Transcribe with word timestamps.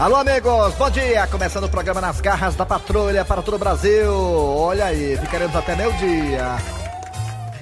Alô, 0.00 0.16
amigos, 0.16 0.74
bom 0.76 0.88
dia! 0.88 1.26
Começando 1.26 1.64
o 1.64 1.68
programa 1.68 2.00
Nas 2.00 2.22
Garras 2.22 2.56
da 2.56 2.64
Patrulha 2.64 3.22
para 3.22 3.42
todo 3.42 3.56
o 3.56 3.58
Brasil. 3.58 4.10
Olha 4.10 4.86
aí, 4.86 5.14
ficaremos 5.18 5.54
até 5.54 5.76
meio-dia. 5.76 6.56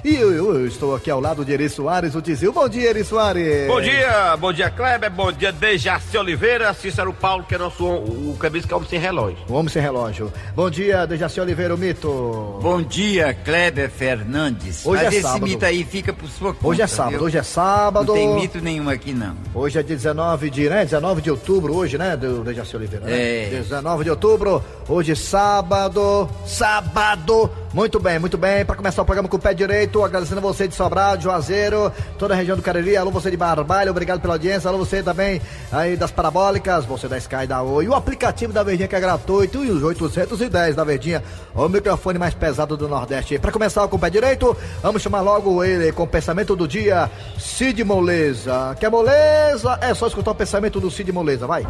E 0.03 0.15
eu, 0.15 0.31
eu, 0.31 0.65
estou 0.65 0.95
aqui 0.95 1.11
ao 1.11 1.19
lado 1.19 1.43
de 1.43 1.51
Eri 1.51 1.67
Soares, 1.67 2.15
o 2.15 2.21
Tizil. 2.21 2.53
Bom 2.53 2.69
dia, 2.69 2.89
Eri 2.89 3.03
Soares. 3.03 3.67
Bom 3.67 3.81
dia, 3.81 4.37
bom 4.37 4.53
dia, 4.53 4.69
Kleber. 4.69 5.11
Bom 5.11 5.29
dia, 5.29 5.51
Dejaci 5.51 6.17
Oliveira, 6.17 6.73
Cícero 6.73 7.11
Paulo, 7.11 7.43
que 7.43 7.55
é 7.55 7.57
nosso 7.57 7.83
o, 7.83 8.31
o 8.31 8.37
camisa 8.37 8.65
que 8.65 8.73
é 8.73 8.75
o 8.75 8.77
homem 8.77 8.89
sem 8.89 8.99
relógio. 8.99 9.37
O 9.49 9.53
homem 9.53 9.67
sem 9.67 9.81
relógio. 9.81 10.31
Bom 10.55 10.69
dia, 10.69 11.05
Dejaci 11.05 11.41
Oliveira, 11.41 11.75
o 11.75 11.77
mito. 11.77 12.59
Bom 12.61 12.81
dia, 12.81 13.33
Kleber 13.33 13.89
Fernandes. 13.89 14.85
Hoje 14.85 15.03
Mas 15.03 15.13
é 15.13 15.17
esse 15.17 15.27
sábado. 15.27 15.47
mito 15.47 15.65
aí 15.65 15.83
fica 15.83 16.13
por 16.13 16.29
sua 16.29 16.53
conta. 16.53 16.67
Hoje 16.67 16.81
é 16.81 16.87
sábado, 16.87 17.17
viu? 17.17 17.23
hoje 17.23 17.37
é 17.37 17.43
sábado. 17.43 18.07
Não 18.07 18.13
tem 18.13 18.35
mito 18.35 18.61
nenhum 18.61 18.89
aqui, 18.89 19.11
não. 19.11 19.35
Hoje 19.53 19.79
é 19.79 19.83
19 19.83 20.49
de, 20.49 20.69
né? 20.69 20.85
19 20.85 21.21
de 21.21 21.29
outubro, 21.29 21.75
hoje, 21.75 21.97
né? 21.97 22.15
Do 22.15 22.41
Dejaci 22.41 22.73
Oliveira, 22.77 23.05
né? 23.05 23.47
É. 23.47 23.49
19 23.49 24.05
de 24.05 24.09
outubro, 24.11 24.63
hoje 24.87 25.13
sábado, 25.13 26.29
sábado. 26.45 27.49
Muito 27.73 27.99
bem, 27.99 28.17
muito 28.17 28.37
bem. 28.37 28.65
Para 28.65 28.75
começar 28.75 29.03
o 29.03 29.05
programa 29.05 29.29
com 29.29 29.37
o 29.37 29.39
pé 29.39 29.53
direito, 29.53 30.03
agradecendo 30.03 30.39
a 30.39 30.41
você 30.41 30.67
de 30.67 30.73
Sobrado, 30.73 31.21
Juazeiro, 31.21 31.91
toda 32.17 32.33
a 32.33 32.37
região 32.37 32.57
do 32.57 32.63
Cariri. 32.63 32.97
Alô, 32.97 33.11
você 33.11 33.29
de 33.29 33.37
Barbalho, 33.37 33.91
obrigado 33.91 34.19
pela 34.19 34.33
audiência. 34.33 34.67
Alô, 34.67 34.79
você 34.79 35.03
também 35.03 35.39
aí 35.71 35.95
das 35.95 36.09
Parabólicas, 36.09 36.85
você 36.85 37.07
da 37.07 37.17
Sky 37.19 37.45
da 37.45 37.61
Oi. 37.61 37.87
O 37.87 37.93
aplicativo 37.93 38.51
da 38.51 38.63
Verdinha 38.63 38.87
que 38.87 38.95
é 38.95 38.99
gratuito 38.99 39.63
e 39.63 39.69
os 39.69 39.83
810 39.83 40.75
da 40.75 40.83
Verdinha, 40.83 41.23
o 41.53 41.69
microfone 41.69 42.17
mais 42.17 42.33
pesado 42.33 42.75
do 42.75 42.87
Nordeste. 42.87 43.37
Para 43.37 43.51
começar 43.51 43.87
com 43.87 43.97
o 43.97 43.99
pé 43.99 44.09
direito, 44.09 44.57
vamos 44.81 45.01
chamar 45.01 45.21
logo 45.21 45.63
ele 45.63 45.91
com 45.91 46.03
o 46.03 46.07
pensamento 46.07 46.55
do 46.55 46.67
dia, 46.67 47.09
Cid 47.37 47.83
Moleza. 47.83 48.75
Quer 48.79 48.89
moleza? 48.89 49.77
É 49.79 49.93
só 49.93 50.07
escutar 50.07 50.31
o 50.31 50.35
pensamento 50.35 50.79
do 50.79 50.89
Cid 50.89 51.11
Moleza, 51.11 51.45
vai. 51.45 51.63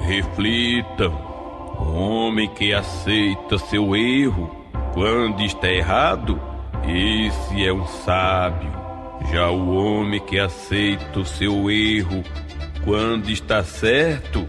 Reflitam. 0.00 1.29
Homem 1.80 2.48
que 2.48 2.72
aceita 2.72 3.58
seu 3.58 3.96
erro 3.96 4.60
quando 4.92 5.42
está 5.42 5.68
errado, 5.68 6.40
esse 6.84 7.64
é 7.64 7.72
um 7.72 7.86
sábio. 7.86 8.70
Já 9.32 9.50
o 9.50 9.74
homem 9.74 10.20
que 10.20 10.38
aceita 10.38 11.20
o 11.20 11.24
seu 11.24 11.70
erro 11.70 12.22
quando 12.84 13.30
está 13.30 13.62
certo, 13.62 14.46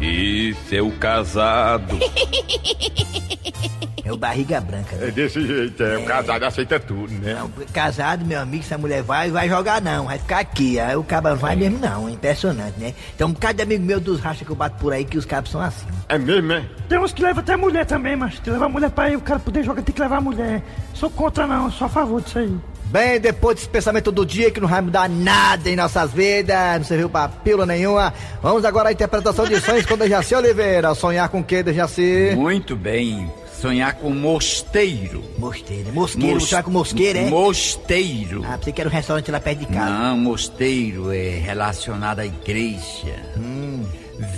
esse 0.00 0.76
é 0.76 0.82
o 0.82 0.90
casado. 0.92 1.98
É 4.14 4.16
o 4.16 4.18
barriga 4.18 4.60
branca. 4.60 4.96
né? 4.96 5.08
É 5.08 5.10
desse 5.10 5.44
jeito, 5.46 5.82
é. 5.82 5.98
O 5.98 6.04
casado 6.04 6.44
aceita 6.44 6.78
tudo, 6.78 7.12
né? 7.12 7.34
Não, 7.34 7.50
casado, 7.72 8.24
meu 8.24 8.40
amigo, 8.40 8.62
se 8.62 8.72
a 8.72 8.78
mulher 8.78 9.02
vai, 9.02 9.30
vai 9.30 9.48
jogar 9.48 9.80
não, 9.80 10.06
vai 10.06 10.18
ficar 10.18 10.38
aqui. 10.38 10.78
Aí 10.78 10.94
o 10.96 11.02
cabo 11.02 11.30
não 11.30 11.36
vai 11.36 11.56
mesmo 11.56 11.78
não, 11.78 12.08
é 12.08 12.12
impressionante, 12.12 12.78
né? 12.78 12.94
Então, 13.14 13.28
um 13.28 13.32
bocado 13.32 13.54
de 13.56 13.62
amigo 13.62 13.84
meu 13.84 13.98
dos 14.00 14.20
rachas 14.20 14.46
que 14.46 14.52
eu 14.52 14.56
bato 14.56 14.76
por 14.78 14.92
aí 14.92 15.04
que 15.04 15.18
os 15.18 15.24
cabos 15.24 15.50
são 15.50 15.60
assim. 15.60 15.86
É 16.08 16.16
mesmo, 16.18 16.52
é? 16.52 16.64
Tem 16.88 16.98
uns 16.98 17.12
que 17.12 17.22
levam 17.22 17.40
até 17.42 17.56
mulher 17.56 17.84
também, 17.86 18.16
mas 18.16 18.34
tem 18.34 18.42
que 18.44 18.50
levar 18.50 18.66
a 18.66 18.68
mulher 18.68 18.90
pra 18.90 19.04
aí, 19.04 19.16
o 19.16 19.20
cara 19.20 19.40
poder 19.40 19.62
jogar 19.64 19.82
tem 19.82 19.94
que 19.94 20.00
levar 20.00 20.18
a 20.18 20.20
mulher. 20.20 20.62
Sou 20.94 21.10
contra 21.10 21.46
não, 21.46 21.70
sou 21.70 21.86
a 21.86 21.90
favor 21.90 22.20
disso 22.20 22.38
aí. 22.38 22.56
Bem, 22.86 23.18
depois 23.18 23.56
desse 23.56 23.68
pensamento 23.68 24.12
do 24.12 24.24
dia 24.24 24.52
que 24.52 24.60
não 24.60 24.68
vai 24.68 24.80
mudar 24.80 25.08
nada 25.08 25.68
em 25.68 25.74
nossas 25.74 26.12
vidas, 26.12 26.56
não 26.78 26.84
serviu 26.84 27.08
pra 27.08 27.28
pílula 27.28 27.66
nenhuma, 27.66 28.14
vamos 28.40 28.64
agora 28.64 28.90
à 28.90 28.92
interpretação 28.92 29.46
de 29.46 29.60
sonhos 29.60 29.84
com 29.84 29.96
Dejaci 29.96 30.32
Oliveira. 30.34 30.94
Sonhar 30.94 31.28
com 31.28 31.40
o 31.40 31.44
que, 31.44 31.62
Dejaci? 31.62 32.32
Muito 32.36 32.76
bem. 32.76 33.28
Sonhar 33.64 33.94
com 33.94 34.10
mosteiro. 34.10 35.24
Mosteiro, 35.38 35.90
mosqueiro, 35.94 36.34
Mos- 36.34 36.44
você 36.50 36.54
vai 36.56 36.62
com 36.64 36.70
mosqueiro, 36.70 37.18
é? 37.18 37.30
Mosteiro. 37.30 38.44
Ah, 38.46 38.58
pensei 38.58 38.74
que 38.74 38.80
era 38.82 38.90
um 38.90 38.92
restaurante 38.92 39.30
lá 39.30 39.40
perto 39.40 39.60
de 39.60 39.66
casa. 39.68 39.90
Não, 39.90 40.18
mosteiro 40.18 41.10
é 41.10 41.30
relacionado 41.38 42.18
à 42.20 42.26
igreja. 42.26 43.24
Hum. 43.38 43.86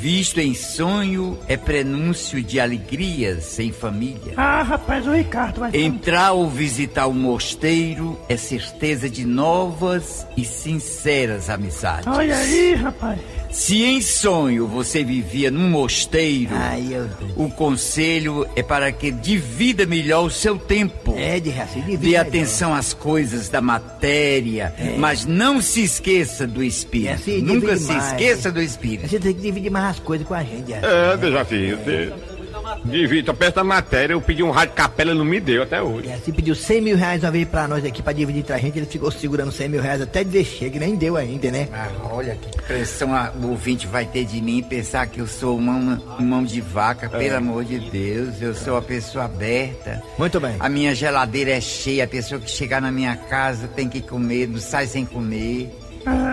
Visto 0.01 0.39
em 0.39 0.55
sonho 0.55 1.39
é 1.49 1.57
prenúncio 1.57 2.41
de 2.41 2.61
alegrias 2.61 3.59
em 3.59 3.73
família. 3.73 4.33
Ah, 4.37 4.63
rapaz, 4.63 5.05
o 5.07 5.13
Ricardo 5.13 5.59
vai 5.61 5.71
Entrar 5.75 6.31
ou 6.33 6.49
visitar 6.49 7.07
o 7.09 7.13
mosteiro 7.13 8.17
é 8.29 8.37
certeza 8.37 9.11
de 9.11 9.27
novas 9.27 10.25
e 10.37 10.45
sinceras 10.45 11.51
amizades. 11.51 12.07
Olha 12.07 12.37
aí, 12.37 12.75
rapaz. 12.75 13.19
Se 13.51 13.83
em 13.85 14.01
sonho 14.01 14.67
você 14.67 15.03
vivia 15.03 15.51
num 15.51 15.69
mosteiro, 15.71 16.51
Ai, 16.53 16.89
eu... 16.91 17.09
o 17.37 17.49
conselho 17.51 18.47
é 18.55 18.63
para 18.63 18.93
que 18.93 19.11
divida 19.11 19.87
melhor 19.87 20.25
o 20.25 20.31
seu 20.31 20.59
tempo. 20.59 21.15
É, 21.17 21.41
de 21.41 21.51
raça, 21.51 21.79
Dê 21.99 22.17
atenção 22.17 22.75
às 22.75 22.93
coisas 22.93 23.49
da 23.49 23.61
matéria, 23.61 24.75
mas 24.99 25.25
não 25.25 25.61
se 25.61 25.83
esqueça 25.83 26.47
do 26.47 26.63
espírito. 26.63 27.11
É 27.11 27.15
assim, 27.15 27.43
Nunca 27.43 27.77
se 27.77 27.93
mais. 27.93 28.13
esqueça 28.13 28.51
do 28.53 28.61
espírito. 28.61 29.09
Você 29.09 29.19
tem 29.19 29.35
que 29.35 29.41
dividir 29.41 29.71
mais 29.71 29.87
as 29.87 29.99
coisas 30.01 30.27
com 30.27 30.35
a 30.35 30.43
gente, 30.43 30.73
é. 30.73 30.81
É, 30.83 31.17
Dejaci, 31.17 31.73
você... 31.73 32.36
Divita, 32.85 33.33
perto 33.35 33.57
da 33.57 33.65
matéria, 33.65 34.13
eu 34.15 34.21
pedi 34.21 34.43
um 34.43 34.51
rádio 34.51 34.75
capela, 34.75 35.11
ele 35.11 35.19
não 35.19 35.25
me 35.25 35.41
deu 35.41 35.63
até 35.63 35.81
hoje. 35.83 36.09
É, 36.09 36.17
Você 36.17 36.33
pediu 36.33 36.55
100 36.55 36.81
mil 36.81 36.97
reais 36.97 37.23
uma 37.23 37.31
vez 37.31 37.47
pra 37.49 37.67
nós 37.69 37.85
aqui 37.85 38.03
pra 38.03 38.13
dividir 38.13 38.41
entre 38.41 38.53
a 38.55 38.59
gente, 38.59 38.79
ele 38.79 38.87
ficou 38.87 39.11
segurando 39.11 39.53
100 39.53 39.69
mil 39.69 39.83
reais 39.83 40.01
até 40.01 40.23
dizer 40.25 40.45
chega, 40.45 40.77
e 40.77 40.81
nem 40.81 40.95
deu 40.97 41.17
ainda, 41.17 41.51
né? 41.51 41.69
Ah, 41.73 41.89
olha 42.11 42.35
que 42.37 42.63
pressão 42.63 43.15
a- 43.15 43.33
o 43.41 43.49
ouvinte 43.51 43.87
vai 43.87 44.05
ter 44.07 44.25
de 44.25 44.41
mim 44.41 44.63
pensar 44.63 45.07
que 45.07 45.21
eu 45.21 45.27
sou 45.27 45.59
mão, 45.61 46.01
mão 46.21 46.43
de 46.45 46.61
vaca, 46.61 47.09
pelo 47.09 47.37
amor 47.37 47.65
de 47.65 47.79
Deus. 47.79 48.41
Eu 48.41 48.55
sou 48.55 48.75
uma 48.75 48.83
pessoa 48.83 49.25
aberta. 49.25 50.03
Muito 50.19 50.39
bem. 50.41 50.57
A 50.59 50.69
minha 50.69 50.95
geladeira 50.95 51.51
é 51.53 51.61
cheia, 51.61 52.05
a 52.05 52.09
pessoa 52.09 52.41
que 52.41 52.51
chegar 52.51 52.81
na 52.81 52.91
minha 52.91 53.17
casa 53.17 53.69
tem 53.69 53.89
que 53.89 54.01
comer, 54.01 54.49
não 54.49 54.59
sai 54.61 54.87
sem 54.87 55.05
comer. 55.05 55.71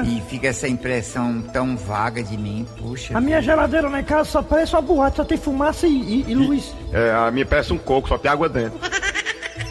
E 0.06 0.22
fica 0.30 0.48
essa 0.48 0.68
impressão 0.68 1.42
tão 1.42 1.76
vaga 1.76 2.22
de 2.24 2.38
mim, 2.38 2.66
puxa. 2.78 3.18
A 3.18 3.22
minha 3.22 3.42
geladeira 3.42 3.90
lá 3.90 4.00
em 4.00 4.04
casa 4.04 4.30
só 4.30 4.42
parece 4.42 4.74
uma 4.76 4.82
boate, 4.82 5.18
só 5.18 5.24
tem 5.24 5.38
fumaça 5.38 5.88
e, 5.88 5.92
e- 5.92 6.26
e 6.32 6.36
luz. 6.36 6.74
É, 6.92 7.12
a 7.12 7.32
minha 7.32 7.46
parece 7.46 7.74
um 7.74 7.78
coco, 7.78 8.08
só 8.08 8.18
tem 8.18 8.30
água 8.30 8.48
dentro. 8.50 8.80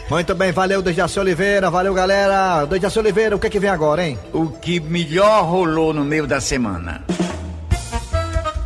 Muito 0.09 0.35
bem, 0.35 0.51
valeu 0.51 0.81
Dejaci 0.81 1.19
Oliveira, 1.19 1.69
valeu 1.71 1.93
galera. 1.93 2.65
Dejaci 2.65 2.99
Oliveira, 2.99 3.35
o 3.35 3.39
que 3.39 3.47
é 3.47 3.49
que 3.49 3.59
vem 3.59 3.69
agora, 3.69 4.05
hein? 4.05 4.19
O 4.33 4.47
que 4.49 4.79
melhor 4.79 5.45
rolou 5.45 5.93
no 5.93 6.03
meio 6.03 6.27
da 6.27 6.41
semana? 6.41 7.03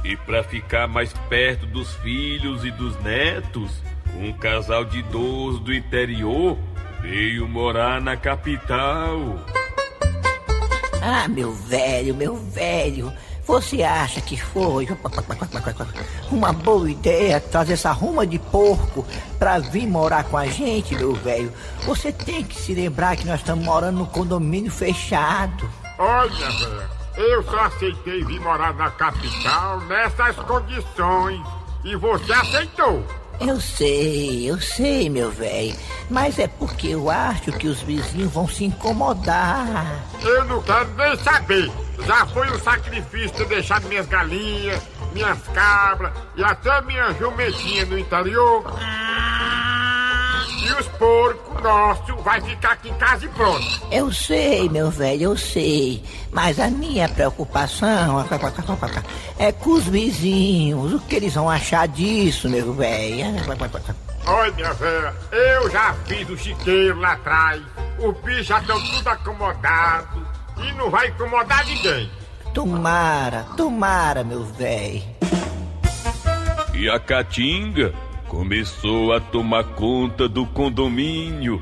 E 0.04 0.16
para 0.18 0.44
ficar 0.44 0.88
mais 0.88 1.14
perto 1.30 1.66
dos 1.68 1.94
filhos 1.98 2.66
e 2.66 2.72
dos 2.72 3.00
netos, 3.04 3.72
um 4.20 4.34
casal 4.34 4.84
de 4.86 5.00
idosos 5.00 5.60
do 5.62 5.74
interior 5.74 6.58
veio 7.02 7.48
morar 7.48 8.02
na 8.02 8.18
capital. 8.18 9.38
Ah, 11.02 11.28
meu 11.28 11.54
velho, 11.54 12.16
meu 12.16 12.36
velho, 12.36 13.14
você 13.46 13.84
acha 13.84 14.20
que 14.20 14.36
foi 14.36 14.88
uma 16.32 16.52
boa 16.52 16.90
ideia 16.90 17.40
trazer 17.40 17.74
essa 17.74 17.92
ruma 17.92 18.26
de 18.28 18.38
porco 18.38 19.06
pra 19.40 19.60
vir 19.60 19.88
morar 19.88 20.26
com 20.26 20.38
a 20.38 20.48
gente, 20.48 20.96
meu 20.96 21.14
velho? 21.14 21.52
Você 21.86 22.12
tem 22.12 22.44
que 22.44 22.60
se 22.60 22.74
lembrar 22.74 23.16
que 23.16 23.26
nós 23.26 23.40
estamos 23.40 23.64
morando 23.64 24.00
no 24.00 24.06
condomínio 24.08 24.72
fechado. 24.72 25.70
Olha, 25.98 26.30
velho, 26.30 26.90
eu 27.16 27.44
só 27.44 27.60
aceitei 27.62 28.24
vir 28.26 28.40
morar 28.42 28.74
na 28.74 28.92
capital 28.92 29.80
nessas 29.82 30.36
condições. 30.36 31.42
E 31.86 31.96
você 31.96 32.34
aceitou. 32.34 33.04
Eu 33.40 33.62
sei, 33.62 34.50
eu 34.50 34.60
sei, 34.60 35.10
meu 35.10 35.30
velho, 35.30 35.76
mas 36.10 36.40
é 36.40 36.48
porque 36.48 36.88
eu 36.88 37.10
acho 37.10 37.52
que 37.52 37.68
os 37.68 37.82
vizinhos 37.82 38.34
vão 38.34 38.48
se 38.48 38.66
incomodar. 38.66 40.04
Eu 40.24 40.44
não 40.46 40.62
quero 40.64 40.90
nem 40.96 41.16
saber. 41.18 41.72
Já 42.06 42.26
foi 42.28 42.50
um 42.50 42.60
sacrifício 42.60 43.32
ter 43.32 43.48
deixado 43.48 43.88
minhas 43.88 44.08
galinhas, 44.08 44.82
minhas 45.14 45.40
cabras 45.54 46.12
e 46.36 46.44
até 46.44 46.82
minha 46.82 47.14
jumentinha 47.14 47.86
no 47.86 47.98
interior. 47.98 48.64
E 48.82 49.07
os 50.80 50.88
porcos 50.90 51.64
nossos 51.64 52.24
vai 52.24 52.40
ficar 52.42 52.74
aqui 52.74 52.90
em 52.90 52.94
casa 52.96 53.26
e 53.26 53.30
pronto. 53.30 53.66
Eu 53.92 54.12
sei, 54.12 54.70
meu 54.70 54.90
velho, 54.90 55.24
eu 55.24 55.38
sei. 55.38 56.04
Mas 56.32 56.60
a 56.60 56.70
minha 56.70 57.10
preocupação 57.10 58.26
é 59.40 59.52
com 59.52 59.72
os 59.72 59.86
vizinhos. 59.86 60.94
O 60.94 61.00
que 61.00 61.16
eles 61.16 61.34
vão 61.34 61.50
achar 61.50 61.88
disso, 61.88 62.50
meu 62.50 62.74
velho? 62.74 63.26
Olha, 64.26 64.52
minha 64.52 64.74
velha, 64.74 65.14
eu 65.32 65.70
já 65.70 65.94
fiz 66.06 66.30
o 66.30 66.38
chiqueiro 66.38 67.00
lá 67.00 67.14
atrás. 67.14 67.62
Os 68.00 68.16
bichos 68.22 68.48
já 68.48 68.60
estão 68.60 68.80
tudo 68.82 69.08
acomodados. 69.08 70.22
E 70.58 70.72
não 70.74 70.90
vai 70.90 71.08
incomodar 71.08 71.66
ninguém. 71.66 72.10
Tomara, 72.54 73.46
tomara, 73.56 74.24
meu 74.24 74.44
velho. 74.44 75.04
E 76.74 76.90
a 76.90 77.00
Caatinga 77.00 77.94
começou 78.28 79.14
a 79.14 79.20
tomar 79.20 79.64
conta 79.64 80.28
do 80.28 80.46
condomínio. 80.46 81.62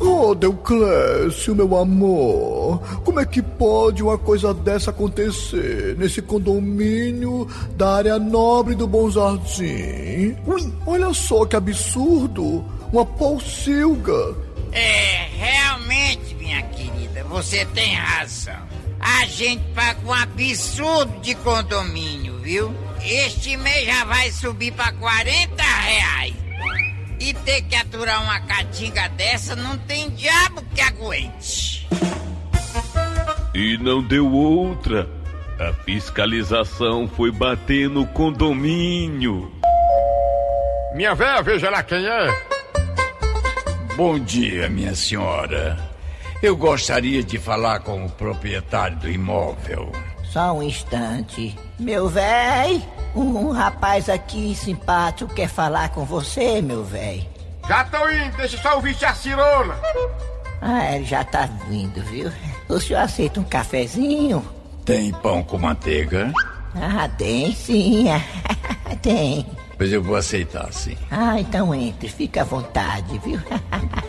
Ô, 0.00 0.32
Deuclésio, 0.34 1.56
meu 1.56 1.76
amor, 1.76 2.80
como 3.04 3.18
é 3.18 3.26
que 3.26 3.42
pode 3.42 4.02
uma 4.02 4.16
coisa 4.16 4.54
dessa 4.54 4.90
acontecer 4.90 5.96
nesse 5.98 6.22
condomínio 6.22 7.48
da 7.76 7.96
área 7.96 8.18
nobre 8.18 8.76
do 8.76 8.86
Bom 8.86 9.10
Jardim? 9.10 10.36
Ui, 10.46 10.72
olha 10.86 11.12
só 11.12 11.44
que 11.44 11.56
absurdo! 11.56 12.64
Uma 12.92 13.04
pocilga! 13.04 14.36
É, 14.72 15.28
realmente, 15.36 16.34
minha 16.36 16.62
querida, 16.62 17.24
você 17.24 17.64
tem 17.66 17.94
razão. 17.94 18.68
A 19.00 19.26
gente 19.26 19.62
paga 19.74 20.00
um 20.06 20.12
absurdo 20.12 21.20
de 21.20 21.34
condomínio, 21.34 22.38
viu? 22.38 22.72
Este 23.04 23.56
mês 23.56 23.86
já 23.86 24.04
vai 24.04 24.30
subir 24.30 24.72
pra 24.72 24.92
40 24.92 25.62
reais. 25.62 26.34
E 27.20 27.34
ter 27.34 27.62
que 27.62 27.74
aturar 27.74 28.22
uma 28.22 28.40
catinga 28.40 29.08
dessa 29.10 29.56
não 29.56 29.76
tem 29.78 30.10
diabo 30.10 30.62
que 30.74 30.80
aguente. 30.80 31.88
E 33.54 33.76
não 33.78 34.02
deu 34.02 34.30
outra. 34.30 35.08
A 35.58 35.72
fiscalização 35.84 37.08
foi 37.08 37.32
bater 37.32 37.88
no 37.88 38.06
condomínio. 38.06 39.52
Minha 40.94 41.14
véia, 41.14 41.42
veja 41.42 41.68
lá 41.68 41.82
quem 41.82 42.06
é. 42.06 42.46
Bom 43.96 44.18
dia, 44.18 44.68
minha 44.68 44.94
senhora. 44.94 45.76
Eu 46.40 46.56
gostaria 46.56 47.22
de 47.24 47.36
falar 47.36 47.80
com 47.80 48.04
o 48.04 48.10
proprietário 48.10 48.96
do 48.98 49.10
imóvel. 49.10 49.90
Só 50.32 50.52
um 50.52 50.62
instante. 50.62 51.58
Meu 51.78 52.08
véi, 52.08 52.82
um 53.14 53.50
rapaz 53.50 54.08
aqui 54.08 54.54
simpático 54.54 55.32
quer 55.32 55.48
falar 55.48 55.88
com 55.90 56.04
você, 56.04 56.60
meu 56.60 56.84
véi. 56.84 57.28
Já 57.66 57.84
tô 57.84 58.08
indo, 58.10 58.36
deixa 58.36 58.58
só 58.58 58.76
ouvir 58.76 58.96
a 59.04 59.14
cirola. 59.14 59.80
Ah, 60.60 60.94
ele 60.94 61.04
já 61.04 61.24
tá 61.24 61.48
vindo, 61.68 62.02
viu? 62.04 62.30
O 62.68 62.80
senhor 62.80 63.00
aceita 63.00 63.40
um 63.40 63.44
cafezinho? 63.44 64.44
Tem 64.84 65.12
pão 65.12 65.42
com 65.42 65.58
manteiga? 65.58 66.32
Ah, 66.74 67.08
tem 67.08 67.54
sim. 67.54 68.06
tem. 69.02 69.46
Pois 69.76 69.92
eu 69.92 70.02
vou 70.02 70.16
aceitar, 70.16 70.72
sim. 70.72 70.96
Ah, 71.10 71.38
então 71.38 71.74
entre, 71.74 72.08
fica 72.08 72.40
à 72.42 72.44
vontade, 72.44 73.18
viu? 73.24 73.40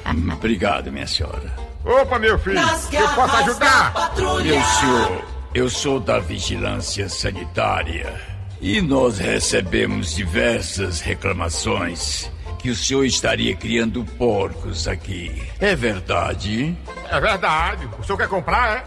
Hum, 0.10 0.32
Obrigado, 0.34 0.92
minha 0.92 1.06
senhora. 1.06 1.54
Opa, 1.86 2.18
meu 2.18 2.40
filho, 2.40 2.58
eu 2.60 3.08
posso 3.10 3.36
ajudar? 3.36 4.12
Meu 4.18 4.42
senhor, 4.42 5.24
eu 5.54 5.70
sou 5.70 6.00
da 6.00 6.20
Vigilância 6.20 7.10
Sanitária 7.10 8.14
e 8.62 8.82
nós 8.82 9.18
recebemos 9.18 10.16
diversas 10.16 11.02
reclamações 11.02 12.30
que 12.60 12.70
o 12.70 12.76
senhor 12.76 13.06
estaria 13.06 13.56
criando 13.56 14.04
porcos 14.18 14.88
aqui. 14.88 15.42
É 15.60 15.76
verdade? 15.76 16.78
É 17.10 17.20
verdade. 17.20 17.90
O 17.98 18.04
senhor 18.04 18.18
quer 18.18 18.28
comprar, 18.28 18.78
é? 18.78 18.84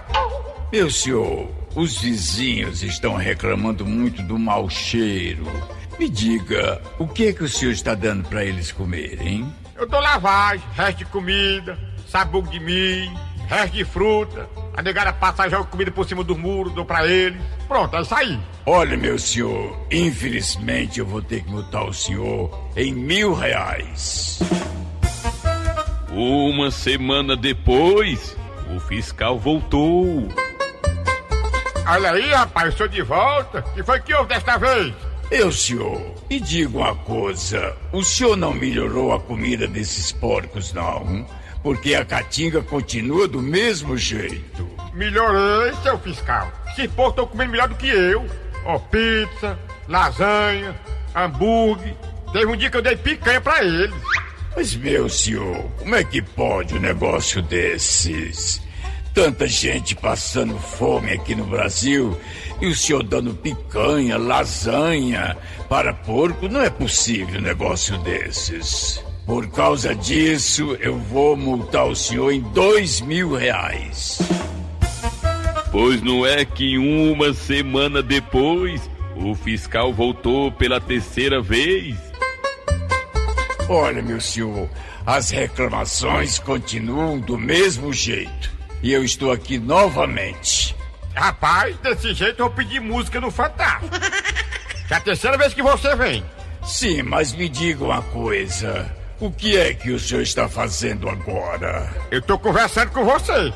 Meu 0.70 0.90
senhor, 0.90 1.50
os 1.74 2.00
vizinhos 2.00 2.82
estão 2.82 3.16
reclamando 3.16 3.84
muito 3.84 4.22
do 4.22 4.38
mau 4.38 4.68
cheiro. 4.70 5.46
Me 5.98 6.08
diga, 6.08 6.80
o 6.98 7.08
que 7.08 7.28
é 7.28 7.32
que 7.32 7.42
o 7.42 7.48
senhor 7.48 7.72
está 7.72 7.94
dando 7.94 8.28
para 8.28 8.44
eles 8.44 8.70
comerem? 8.70 9.52
Eu 9.74 9.88
dou 9.88 10.00
lavagem, 10.00 10.64
resto 10.74 10.98
de 10.98 11.04
comida, 11.06 11.78
sabugo 12.08 12.48
de 12.48 12.60
milho, 12.60 13.18
resto 13.52 13.74
de 13.74 13.84
fruta. 13.84 14.48
A 14.74 14.82
negada 14.82 15.12
passa 15.12 15.46
e 15.46 15.50
joga 15.50 15.64
comida 15.64 15.90
por 15.90 16.06
cima 16.08 16.24
do 16.24 16.36
muro, 16.36 16.70
dou 16.70 16.84
pra 16.84 17.06
eles. 17.06 17.40
Pronto, 17.68 17.94
é 17.96 18.00
isso 18.00 18.14
aí. 18.14 18.40
Olha, 18.64 18.96
meu 18.96 19.18
senhor, 19.18 19.78
infelizmente 19.90 21.00
eu 21.00 21.06
vou 21.06 21.20
ter 21.20 21.42
que 21.44 21.50
multar 21.50 21.84
o 21.84 21.92
senhor 21.92 22.50
em 22.76 22.92
mil 22.92 23.34
reais. 23.34 24.38
Uma 26.10 26.70
semana 26.70 27.36
depois, 27.36 28.36
o 28.74 28.80
fiscal 28.80 29.38
voltou. 29.38 30.28
Olha 31.86 32.12
aí, 32.12 32.30
rapaz, 32.30 32.72
eu 32.72 32.78
sou 32.78 32.88
de 32.88 33.02
volta. 33.02 33.60
O 33.60 33.74
que 33.74 33.82
foi 33.82 34.00
que 34.00 34.14
houve 34.14 34.28
desta 34.28 34.56
vez? 34.56 34.94
Eu, 35.30 35.50
senhor, 35.50 36.00
me 36.28 36.38
diga 36.38 36.78
uma 36.78 36.94
coisa: 36.94 37.74
o 37.92 38.04
senhor 38.04 38.36
não 38.36 38.52
melhorou 38.52 39.12
a 39.12 39.20
comida 39.20 39.66
desses 39.66 40.12
porcos, 40.12 40.72
não? 40.72 41.26
Porque 41.62 41.94
a 41.94 42.04
caatinga 42.04 42.60
continua 42.62 43.28
do 43.28 43.40
mesmo 43.40 43.96
jeito. 43.96 44.68
Melhorei, 44.94 45.72
seu 45.82 45.98
fiscal. 45.98 46.52
Esses 46.72 46.90
porcos 46.92 47.12
estão 47.12 47.26
comendo 47.26 47.52
melhor 47.52 47.68
do 47.68 47.76
que 47.76 47.88
eu. 47.88 48.26
Ó, 48.64 48.78
pizza, 48.78 49.58
lasanha, 49.88 50.74
hambúrguer. 51.14 51.94
Teve 52.32 52.46
um 52.46 52.56
dia 52.56 52.70
que 52.70 52.76
eu 52.76 52.82
dei 52.82 52.96
picanha 52.96 53.40
pra 53.40 53.62
eles. 53.62 53.94
Mas, 54.54 54.74
meu 54.74 55.08
senhor, 55.08 55.64
como 55.78 55.94
é 55.94 56.04
que 56.04 56.20
pode 56.20 56.74
um 56.74 56.80
negócio 56.80 57.40
desses? 57.42 58.60
Tanta 59.14 59.46
gente 59.46 59.94
passando 59.94 60.58
fome 60.58 61.12
aqui 61.12 61.34
no 61.34 61.44
Brasil 61.44 62.18
e 62.60 62.66
o 62.66 62.76
senhor 62.76 63.02
dando 63.02 63.34
picanha, 63.34 64.16
lasanha 64.16 65.36
para 65.68 65.92
porco, 65.92 66.48
não 66.48 66.62
é 66.62 66.70
possível 66.70 67.38
um 67.38 67.42
negócio 67.42 67.98
desses. 67.98 69.02
Por 69.26 69.48
causa 69.48 69.94
disso, 69.94 70.76
eu 70.80 70.98
vou 70.98 71.36
multar 71.36 71.86
o 71.86 71.94
senhor 71.94 72.32
em 72.32 72.40
dois 72.40 73.00
mil 73.00 73.34
reais. 73.34 74.18
Pois 75.70 76.02
não 76.02 76.26
é 76.26 76.44
que 76.44 76.76
uma 76.76 77.32
semana 77.32 78.02
depois 78.02 78.90
o 79.16 79.34
fiscal 79.34 79.92
voltou 79.92 80.50
pela 80.52 80.80
terceira 80.80 81.40
vez? 81.40 81.96
Olha, 83.68 84.02
meu 84.02 84.20
senhor, 84.20 84.68
as 85.06 85.30
reclamações 85.30 86.38
continuam 86.38 87.18
do 87.18 87.38
mesmo 87.38 87.92
jeito. 87.92 88.50
E 88.82 88.92
eu 88.92 89.04
estou 89.04 89.30
aqui 89.30 89.58
novamente. 89.58 90.74
Rapaz, 91.14 91.76
desse 91.78 92.12
jeito 92.12 92.40
eu 92.40 92.46
vou 92.46 92.56
pedir 92.56 92.80
música 92.80 93.20
no 93.20 93.30
Fantástico. 93.30 93.94
É 94.90 94.94
a 94.94 95.00
terceira 95.00 95.38
vez 95.38 95.54
que 95.54 95.62
você 95.62 95.94
vem. 95.94 96.22
Sim, 96.64 97.02
mas 97.02 97.32
me 97.32 97.48
diga 97.48 97.84
uma 97.84 98.02
coisa. 98.02 99.01
O 99.22 99.30
que 99.30 99.56
é 99.56 99.72
que 99.72 99.92
o 99.92 100.00
senhor 100.00 100.22
está 100.22 100.48
fazendo 100.48 101.08
agora? 101.08 101.88
Eu 102.10 102.20
tô 102.20 102.36
conversando 102.36 102.90
com 102.90 103.04
você. 103.04 103.54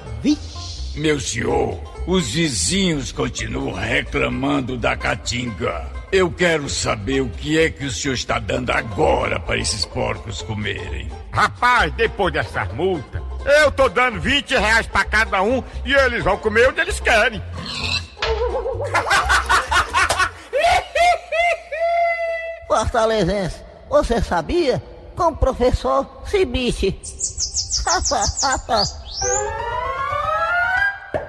Meu 0.94 1.18
senhor, 1.18 1.80
os 2.06 2.30
vizinhos 2.30 3.10
continuam 3.10 3.74
reclamando 3.74 4.78
da 4.78 4.96
caatinga. 4.96 5.90
Eu 6.12 6.30
quero 6.30 6.68
saber 6.68 7.20
o 7.20 7.28
que 7.28 7.58
é 7.58 7.68
que 7.68 7.84
o 7.84 7.90
senhor 7.90 8.14
está 8.14 8.38
dando 8.38 8.70
agora 8.70 9.40
para 9.40 9.58
esses 9.58 9.84
porcos 9.84 10.40
comerem. 10.40 11.10
Rapaz, 11.32 11.92
depois 11.94 12.32
dessas 12.32 12.72
multas, 12.72 13.20
eu 13.44 13.72
tô 13.72 13.88
dando 13.88 14.20
20 14.20 14.52
reais 14.52 14.86
pra 14.86 15.04
cada 15.04 15.42
um 15.42 15.64
e 15.84 15.92
eles 15.92 16.22
vão 16.22 16.36
comer 16.36 16.68
onde 16.68 16.80
eles 16.80 17.00
querem. 17.00 17.42
Fortalezense, 22.68 23.60
você 23.90 24.22
sabia? 24.22 24.80
Com 25.16 25.28
o 25.28 25.36
professor 25.36 26.06
Cibite. 26.26 27.00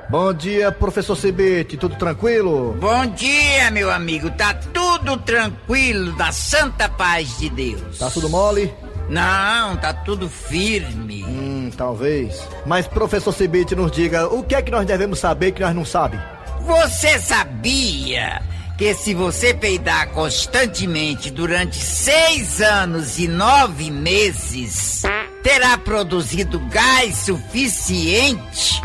Bom 0.10 0.34
dia, 0.34 0.72
professor 0.72 1.15
Cibite, 1.15 1.77
tudo 1.77 1.96
tranquilo? 1.96 2.75
Bom 2.79 3.06
dia, 3.08 3.72
meu 3.72 3.89
amigo. 3.89 4.29
Tá 4.32 4.53
tudo 4.53 5.17
tranquilo, 5.17 6.12
da 6.17 6.34
santa 6.34 6.89
paz 6.89 7.38
de 7.38 7.50
Deus. 7.50 7.98
Tá 7.98 8.10
tudo 8.10 8.29
mole? 8.29 8.74
Não, 9.10 9.77
tá 9.77 9.94
tudo 9.94 10.27
firme. 10.27 11.24
Hum, 11.24 11.72
talvez. 11.75 12.46
Mas, 12.65 12.88
professor 12.88 13.32
Cibite, 13.32 13.74
nos 13.74 13.91
diga, 13.91 14.27
o 14.27 14.44
que 14.44 14.56
é 14.56 14.62
que 14.62 14.72
nós 14.72 14.86
devemos 14.86 15.20
saber 15.20 15.53
que 15.53 15.62
nós 15.62 15.74
não 15.74 15.86
sabemos? 15.86 16.25
Você 16.62 17.17
sabia 17.20 18.41
que 18.77 18.93
se 18.93 19.15
você 19.15 19.55
peidar 19.55 20.10
constantemente 20.10 21.31
durante 21.31 21.77
seis 21.77 22.62
anos 22.62 23.17
e 23.17 23.27
nove 23.27 23.89
meses, 23.89 25.01
terá 25.41 25.77
produzido 25.79 26.60
gás 26.69 27.15
suficiente 27.15 28.79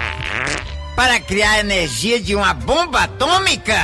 para 0.97 1.21
criar 1.21 1.61
energia 1.61 2.19
de 2.19 2.35
uma 2.35 2.55
bomba 2.55 3.01
atômica? 3.01 3.77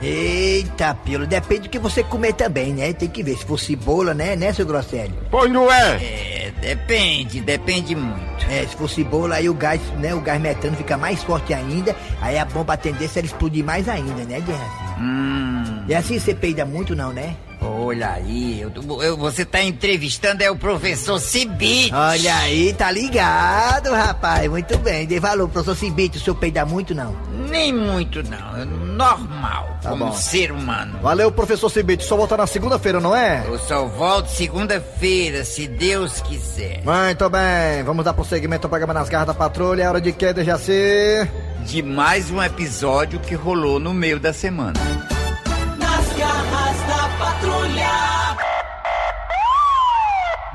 Eita, 0.00 0.94
pelo, 0.94 1.26
depende 1.26 1.62
do 1.62 1.68
que 1.68 1.78
você 1.78 2.02
comer 2.02 2.32
também, 2.32 2.72
né? 2.72 2.94
Tem 2.94 3.08
que 3.08 3.22
ver 3.22 3.36
se 3.36 3.44
for 3.44 3.60
cebola, 3.60 4.14
né, 4.14 4.34
né, 4.36 4.54
seu 4.54 4.64
Grosselho? 4.64 5.12
Pois 5.30 5.52
não 5.52 5.70
é? 5.70 5.96
É, 6.02 6.52
depende, 6.58 7.42
depende 7.42 7.94
muito. 7.94 8.46
É, 8.48 8.66
se 8.66 8.74
for 8.76 8.88
cebola, 8.88 9.34
aí 9.36 9.48
o 9.48 9.54
gás, 9.54 9.80
né, 9.98 10.14
o 10.14 10.22
gás 10.22 10.40
metano 10.40 10.74
fica 10.74 10.96
mais 10.96 11.22
forte 11.22 11.52
ainda, 11.52 11.94
aí 12.22 12.38
a 12.38 12.46
bomba 12.46 12.72
a 12.72 12.76
tendência 12.78 13.20
é 13.20 13.24
explodir 13.24 13.62
mais 13.62 13.86
ainda, 13.90 14.24
né, 14.24 14.40
Guerra? 14.40 14.89
Hum, 15.00 15.84
É 15.88 15.96
assim 15.96 16.18
você 16.18 16.34
peida 16.34 16.64
muito 16.64 16.94
não, 16.94 17.12
né? 17.12 17.34
Olha 17.60 18.10
aí, 18.10 18.60
eu- 18.60 19.02
eu- 19.02 19.16
você 19.16 19.44
tá 19.44 19.62
entrevistando 19.62 20.42
é 20.42 20.50
o 20.50 20.56
professor 20.56 21.18
Cibite. 21.20 21.92
Olha 21.94 22.36
aí, 22.36 22.72
tá 22.72 22.90
ligado, 22.90 23.90
rapaz. 23.92 24.48
Muito 24.50 24.78
bem. 24.78 25.06
Dê 25.06 25.18
valor, 25.20 25.48
professor 25.48 25.76
Cibite. 25.76 26.18
O 26.18 26.20
senhor 26.20 26.36
peida 26.36 26.64
muito, 26.64 26.94
não? 26.94 27.14
Nem 27.48 27.72
muito 27.72 28.22
não, 28.22 28.56
é 28.56 28.64
normal, 28.64 29.78
Tá 29.82 29.90
como 29.90 30.06
bom. 30.06 30.12
ser 30.12 30.52
humano. 30.52 30.98
Valeu, 31.02 31.32
professor 31.32 31.68
Cibite, 31.70 32.04
só 32.04 32.16
voltar 32.16 32.36
na 32.36 32.46
segunda-feira, 32.46 33.00
não 33.00 33.14
é? 33.16 33.44
Eu 33.46 33.58
só 33.58 33.86
volto 33.86 34.28
segunda-feira, 34.28 35.44
se 35.44 35.66
Deus 35.66 36.20
quiser. 36.22 36.82
Muito 36.84 37.28
bem, 37.30 37.82
vamos 37.84 38.04
dar 38.04 38.12
prosseguimento 38.14 38.66
ao 38.66 38.70
programa 38.70 38.94
Nas 38.94 39.08
Garras 39.08 39.26
da 39.28 39.34
Patrulha. 39.34 39.82
É 39.84 39.88
hora 39.88 40.00
de 40.00 40.12
quê, 40.12 40.32
Dejaci? 40.32 40.72
De 41.66 41.82
mais 41.82 42.30
um 42.30 42.42
episódio 42.42 43.18
que 43.20 43.34
rolou 43.34 43.78
no 43.80 43.92
meio 43.92 44.18
da 44.20 44.32
semana. 44.32 44.74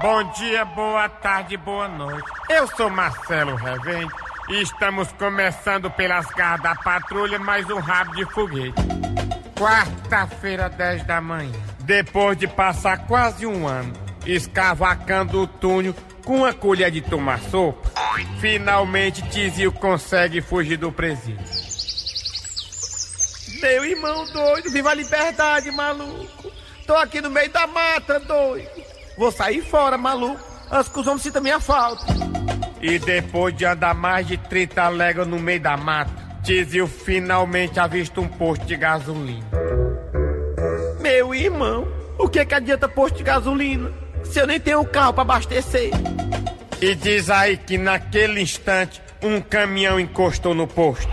Bom 0.07 0.23
dia, 0.33 0.63
boa 0.63 1.09
tarde, 1.09 1.57
boa 1.57 1.87
noite. 1.87 2.29
Eu 2.47 2.67
sou 2.67 2.91
Marcelo 2.91 3.55
Revente 3.55 4.13
Estamos 4.49 5.11
começando 5.13 5.89
pelas 5.89 6.27
garras 6.27 6.61
da 6.61 6.75
patrulha 6.75 7.39
mais 7.39 7.67
um 7.71 7.79
rabo 7.79 8.13
de 8.13 8.23
foguete. 8.25 8.75
Quarta-feira, 9.57 10.69
10 10.69 11.07
da 11.07 11.19
manhã. 11.19 11.51
Depois 11.79 12.37
de 12.37 12.47
passar 12.47 13.07
quase 13.07 13.47
um 13.47 13.67
ano 13.67 13.93
escavacando 14.27 15.41
o 15.41 15.47
túnel 15.47 15.95
com 16.23 16.41
uma 16.41 16.53
colher 16.53 16.91
de 16.91 17.01
tomar 17.01 17.39
sopa, 17.39 17.89
finalmente 18.39 19.27
Tizio 19.29 19.71
consegue 19.71 20.39
fugir 20.39 20.77
do 20.77 20.91
presídio. 20.91 21.43
Meu 23.59 23.83
irmão 23.83 24.23
doido, 24.31 24.69
viva 24.69 24.91
a 24.91 24.93
liberdade, 24.93 25.71
maluco. 25.71 26.51
Tô 26.85 26.95
aqui 26.95 27.19
no 27.21 27.31
meio 27.31 27.49
da 27.49 27.65
mata, 27.65 28.19
doido. 28.19 28.94
Vou 29.17 29.31
sair 29.31 29.61
fora, 29.61 29.97
maluco. 29.97 30.39
Antes 30.71 30.91
que 30.91 30.99
os 30.99 31.07
homens 31.07 31.21
sintam 31.21 31.41
minha 31.41 31.59
falta. 31.59 32.05
E 32.81 32.99
depois 32.99 33.55
de 33.55 33.65
andar 33.65 33.93
mais 33.93 34.27
de 34.27 34.37
30 34.37 34.89
léguas 34.89 35.27
no 35.27 35.39
meio 35.39 35.59
da 35.59 35.77
mata, 35.77 36.11
Tizio 36.43 36.87
finalmente 36.87 37.79
avista 37.79 38.19
um 38.19 38.27
posto 38.27 38.65
de 38.65 38.75
gasolina. 38.75 39.45
Meu 40.99 41.33
irmão, 41.33 41.87
o 42.17 42.27
que 42.27 42.45
que 42.45 42.53
adianta 42.55 42.87
posto 42.89 43.17
de 43.17 43.23
gasolina? 43.23 43.91
Se 44.23 44.39
eu 44.39 44.47
nem 44.47 44.59
tenho 44.59 44.83
carro 44.85 45.13
pra 45.13 45.21
abastecer. 45.21 45.91
E 46.81 46.95
diz 46.95 47.29
aí 47.29 47.57
que 47.57 47.77
naquele 47.77 48.41
instante 48.41 49.01
um 49.21 49.39
caminhão 49.39 49.99
encostou 49.99 50.53
no 50.53 50.67
posto. 50.67 51.07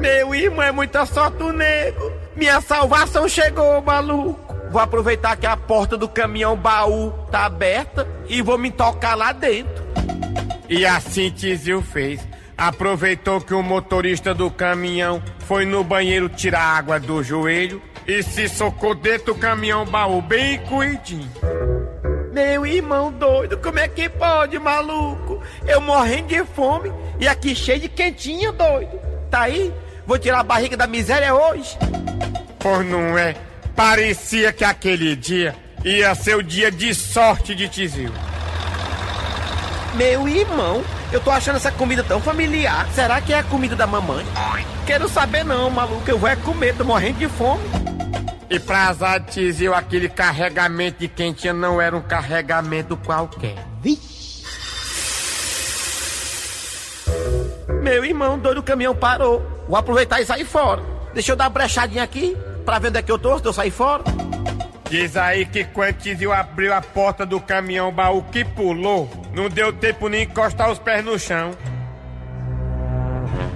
Meu 0.00 0.34
irmão, 0.34 0.62
é 0.62 0.70
muita 0.72 1.06
sorte 1.06 1.38
do 1.38 1.52
nego. 1.52 2.23
Minha 2.36 2.60
salvação 2.60 3.28
chegou, 3.28 3.80
maluco. 3.80 4.54
Vou 4.70 4.80
aproveitar 4.80 5.36
que 5.36 5.46
a 5.46 5.56
porta 5.56 5.96
do 5.96 6.08
caminhão 6.08 6.56
baú 6.56 7.12
tá 7.30 7.44
aberta 7.44 8.08
e 8.28 8.42
vou 8.42 8.58
me 8.58 8.70
tocar 8.70 9.14
lá 9.14 9.32
dentro. 9.32 9.84
E 10.68 10.84
assim 10.84 11.30
Tizio 11.30 11.80
fez. 11.80 12.20
Aproveitou 12.56 13.40
que 13.40 13.54
o 13.54 13.62
motorista 13.62 14.34
do 14.34 14.50
caminhão 14.50 15.22
foi 15.46 15.64
no 15.64 15.84
banheiro 15.84 16.28
tirar 16.28 16.78
água 16.78 16.98
do 16.98 17.22
joelho 17.22 17.80
e 18.06 18.22
se 18.22 18.48
socou 18.48 18.94
dentro 18.94 19.34
do 19.34 19.40
caminhão 19.40 19.84
baú 19.84 20.20
bem 20.20 20.58
cuidinho. 20.66 21.30
Meu 22.32 22.66
irmão 22.66 23.12
doido, 23.12 23.56
como 23.58 23.78
é 23.78 23.86
que 23.86 24.08
pode, 24.08 24.58
maluco? 24.58 25.40
Eu 25.66 25.80
morrendo 25.80 26.28
de 26.28 26.44
fome 26.44 26.92
e 27.20 27.28
aqui 27.28 27.54
cheio 27.54 27.80
de 27.80 27.88
quentinho, 27.88 28.52
doido. 28.52 28.98
Tá 29.30 29.42
aí? 29.42 29.72
Vou 30.06 30.18
tirar 30.18 30.40
a 30.40 30.44
barriga 30.44 30.76
da 30.76 30.86
miséria 30.86 31.34
hoje. 31.34 31.76
Pois 32.58 32.86
não 32.86 33.16
é? 33.16 33.34
Parecia 33.74 34.52
que 34.52 34.64
aquele 34.64 35.16
dia 35.16 35.54
ia 35.84 36.14
ser 36.14 36.36
o 36.36 36.42
dia 36.42 36.70
de 36.70 36.94
sorte 36.94 37.54
de 37.54 37.68
Tizio. 37.68 38.12
Meu 39.94 40.28
irmão, 40.28 40.82
eu 41.12 41.20
tô 41.20 41.30
achando 41.30 41.56
essa 41.56 41.70
comida 41.70 42.02
tão 42.02 42.20
familiar. 42.20 42.88
Será 42.92 43.20
que 43.20 43.32
é 43.32 43.38
a 43.38 43.44
comida 43.44 43.76
da 43.76 43.86
mamãe? 43.86 44.24
Quero 44.86 45.08
saber 45.08 45.44
não, 45.44 45.70
maluco. 45.70 46.08
Eu 46.08 46.18
vou 46.18 46.28
é 46.28 46.36
comer, 46.36 46.74
tô 46.76 46.84
morrendo 46.84 47.18
de 47.18 47.28
fome. 47.28 47.62
E 48.50 48.58
pra 48.58 48.88
azar 48.88 49.20
de 49.20 49.32
Tizio, 49.32 49.74
aquele 49.74 50.08
carregamento 50.08 51.00
de 51.00 51.08
quentinha 51.08 51.52
não 51.52 51.80
era 51.80 51.96
um 51.96 52.02
carregamento 52.02 52.96
qualquer. 52.96 53.56
Meu 57.82 58.04
irmão, 58.04 58.38
doido, 58.38 58.58
o 58.58 58.62
caminhão 58.62 58.94
parou. 58.94 59.53
Vou 59.68 59.76
aproveitar 59.76 60.20
e 60.20 60.26
sair 60.26 60.44
fora. 60.44 60.82
Deixa 61.12 61.32
eu 61.32 61.36
dar 61.36 61.44
uma 61.44 61.50
brechadinha 61.50 62.02
aqui 62.02 62.36
pra 62.64 62.78
ver 62.78 62.88
onde 62.88 62.98
é 62.98 63.02
que 63.02 63.12
eu 63.12 63.18
tô, 63.18 63.38
se 63.38 63.44
eu 63.44 63.52
sair 63.52 63.70
fora. 63.70 64.02
Diz 64.90 65.16
aí 65.16 65.46
que 65.46 65.64
quando 65.64 65.94
Tizio 65.94 66.32
abriu 66.32 66.72
a 66.72 66.80
porta 66.80 67.24
do 67.24 67.40
caminhão 67.40 67.90
baú 67.90 68.22
que 68.30 68.44
pulou, 68.44 69.10
não 69.32 69.48
deu 69.48 69.72
tempo 69.72 70.08
nem 70.08 70.24
encostar 70.24 70.70
os 70.70 70.78
pés 70.78 71.04
no 71.04 71.18
chão. 71.18 71.52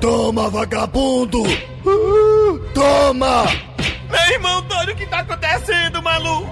Toma, 0.00 0.48
vagabundo! 0.48 1.42
Uh, 1.42 2.58
toma! 2.72 3.44
Meu 4.10 4.32
irmão, 4.32 4.62
doido, 4.62 4.92
o 4.92 4.96
que 4.96 5.06
tá 5.06 5.20
acontecendo, 5.20 6.02
maluco? 6.02 6.48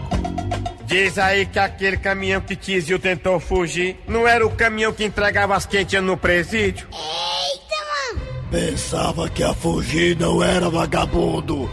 Diz 0.85 1.19
aí 1.19 1.47
que 1.47 1.59
aquele 1.59 1.97
caminhão 1.97 2.41
que 2.41 2.55
Tizio 2.55 2.99
tentou 2.99 3.41
fugir 3.41 3.99
não 4.07 4.27
era 4.27 4.47
o 4.47 4.51
caminhão 4.51 4.93
que 4.93 5.05
entregava 5.05 5.57
as 5.57 5.67
quentinhas 5.67 6.05
no 6.05 6.17
presídio? 6.17 6.87
Pensava 8.57 9.29
que 9.29 9.45
a 9.45 9.53
fugir 9.53 10.19
não 10.19 10.43
era 10.43 10.71
vagabundo. 10.71 11.71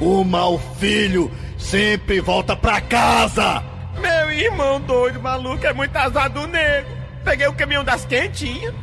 O 0.00 0.24
mau 0.24 0.58
filho 0.78 1.30
sempre 1.58 2.22
volta 2.22 2.56
pra 2.56 2.80
casa. 2.80 3.62
Meu 4.00 4.30
irmão 4.30 4.80
doido, 4.80 5.20
maluco, 5.20 5.66
é 5.66 5.74
muito 5.74 5.94
azar 5.94 6.30
do 6.30 6.46
nego. 6.46 6.88
Peguei 7.22 7.46
o 7.48 7.52
caminhão 7.52 7.84
das 7.84 8.06
quentinhas. 8.06 8.74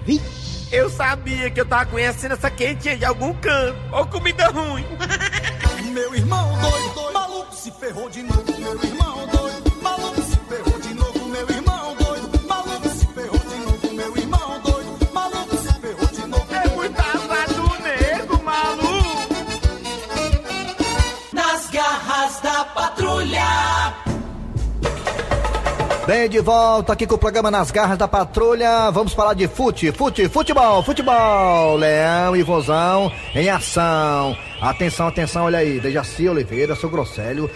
Eu 0.72 0.92
sabia 0.92 1.50
que 1.50 1.60
eu 1.60 1.66
tava 1.66 1.88
conhecendo 1.88 2.36
essa 2.36 2.52
quentinha 2.52 2.96
de 2.96 3.04
algum 3.04 3.34
canto. 3.34 3.80
Ou 3.94 4.06
comida 4.06 4.48
ruim. 4.50 4.86
Meu 5.92 6.14
irmão 6.14 6.56
doido, 6.62 7.12
maluco 7.12 7.56
se 7.56 7.72
ferrou 7.72 8.12
de 8.12 8.22
novo. 8.22 8.46
Meu 8.60 8.80
irmão 8.84 9.26
doido, 9.26 9.39
Bem, 26.10 26.28
de 26.28 26.40
volta 26.40 26.94
aqui 26.94 27.06
com 27.06 27.14
o 27.14 27.20
programa 27.20 27.52
Nas 27.52 27.70
Garras 27.70 27.96
da 27.96 28.08
Patrulha. 28.08 28.90
Vamos 28.90 29.14
falar 29.14 29.36
de 29.36 29.48
fute, 29.48 29.92
fute, 29.92 30.28
futebol, 30.28 30.82
futebol. 30.82 31.76
Leão 31.76 32.36
e 32.36 32.42
Vozão 32.42 33.12
em 33.36 33.48
ação. 33.48 34.36
Atenção, 34.62 35.08
atenção, 35.08 35.46
olha 35.46 35.60
aí. 35.60 35.80
Dejaci 35.80 36.28
Oliveira, 36.28 36.76
seu 36.76 36.90
Grosselho. 36.90 37.50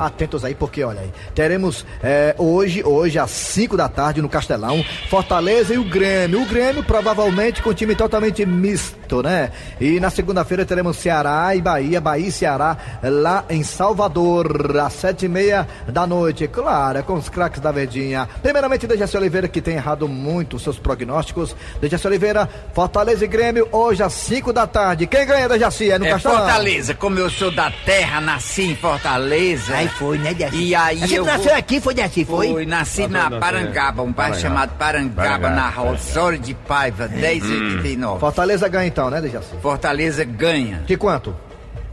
Atentos 0.00 0.44
aí, 0.44 0.54
porque 0.54 0.82
olha 0.82 1.00
aí. 1.00 1.10
Teremos 1.34 1.86
é, 2.02 2.34
hoje, 2.36 2.82
hoje, 2.84 3.18
às 3.18 3.30
5 3.30 3.76
da 3.76 3.88
tarde, 3.88 4.20
no 4.20 4.28
Castelão, 4.28 4.84
Fortaleza 5.08 5.74
e 5.74 5.78
o 5.78 5.84
Grêmio. 5.84 6.42
O 6.42 6.46
Grêmio, 6.46 6.82
provavelmente, 6.82 7.62
com 7.62 7.70
um 7.70 7.74
time 7.74 7.94
totalmente 7.94 8.44
misto, 8.44 9.22
né? 9.22 9.52
E 9.80 10.00
na 10.00 10.10
segunda-feira 10.10 10.64
teremos 10.64 10.96
Ceará 10.96 11.54
e 11.54 11.60
Bahia, 11.60 12.00
Bahia 12.00 12.26
e 12.28 12.32
Ceará, 12.32 12.76
lá 13.02 13.44
em 13.48 13.62
Salvador, 13.62 14.76
às 14.78 14.94
sete 14.94 15.26
e 15.26 15.28
meia 15.28 15.66
da 15.86 16.06
noite. 16.06 16.48
Claro, 16.48 16.98
é 16.98 17.02
com 17.02 17.14
os 17.14 17.28
craques 17.28 17.60
da 17.60 17.70
Verdinha. 17.70 18.28
Primeiramente, 18.42 18.86
Dejaci 18.86 19.16
Oliveira, 19.16 19.46
que 19.48 19.60
tem 19.60 19.74
errado 19.76 20.08
muito 20.08 20.56
os 20.56 20.62
seus 20.62 20.78
prognósticos. 20.78 21.54
Dejaci 21.80 22.06
Oliveira, 22.06 22.48
Fortaleza 22.72 23.24
e 23.24 23.28
Grêmio, 23.28 23.68
hoje 23.70 24.02
às 24.02 24.12
5 24.12 24.52
da 24.52 24.66
tarde. 24.66 25.06
Quem 25.06 25.24
ganha, 25.24 25.48
Dejaci? 25.48 25.90
É 25.90 25.98
no 25.98 26.06
É 26.06 26.10
Castelão. 26.10 26.47
Fortaleza, 26.52 26.94
como 26.94 27.18
eu 27.18 27.30
sou 27.30 27.50
da 27.50 27.70
terra, 27.70 28.20
nasci 28.20 28.62
em 28.62 28.76
Fortaleza. 28.76 29.74
Aí 29.76 29.88
foi, 29.88 30.18
né, 30.18 30.32
Dejaci? 30.34 30.56
E 30.56 30.74
aí 30.74 30.98
Você 31.00 31.18
eu 31.18 31.24
nasceu 31.24 31.44
vou- 31.50 31.54
aqui, 31.58 31.80
foi 31.80 31.94
Dejaci, 31.94 32.24
foi? 32.24 32.48
Foi, 32.52 32.66
nasci 32.66 33.06
na 33.06 33.30
Parangaba, 33.30 34.02
um 34.02 34.12
bairro 34.12 34.34
chamado 34.36 34.72
Parangaba, 34.78 35.50
na 35.50 35.68
rua 35.68 35.92
Osório 35.92 36.38
de 36.38 36.54
Paiva, 36.54 37.08
1089. 37.08 38.20
Fortaleza 38.20 38.68
ganha 38.68 38.86
então, 38.86 39.10
né, 39.10 39.20
Dejaci? 39.20 39.50
Fortaleza 39.60 40.24
ganha 40.24 40.82
De 40.86 40.96
quanto? 40.96 41.34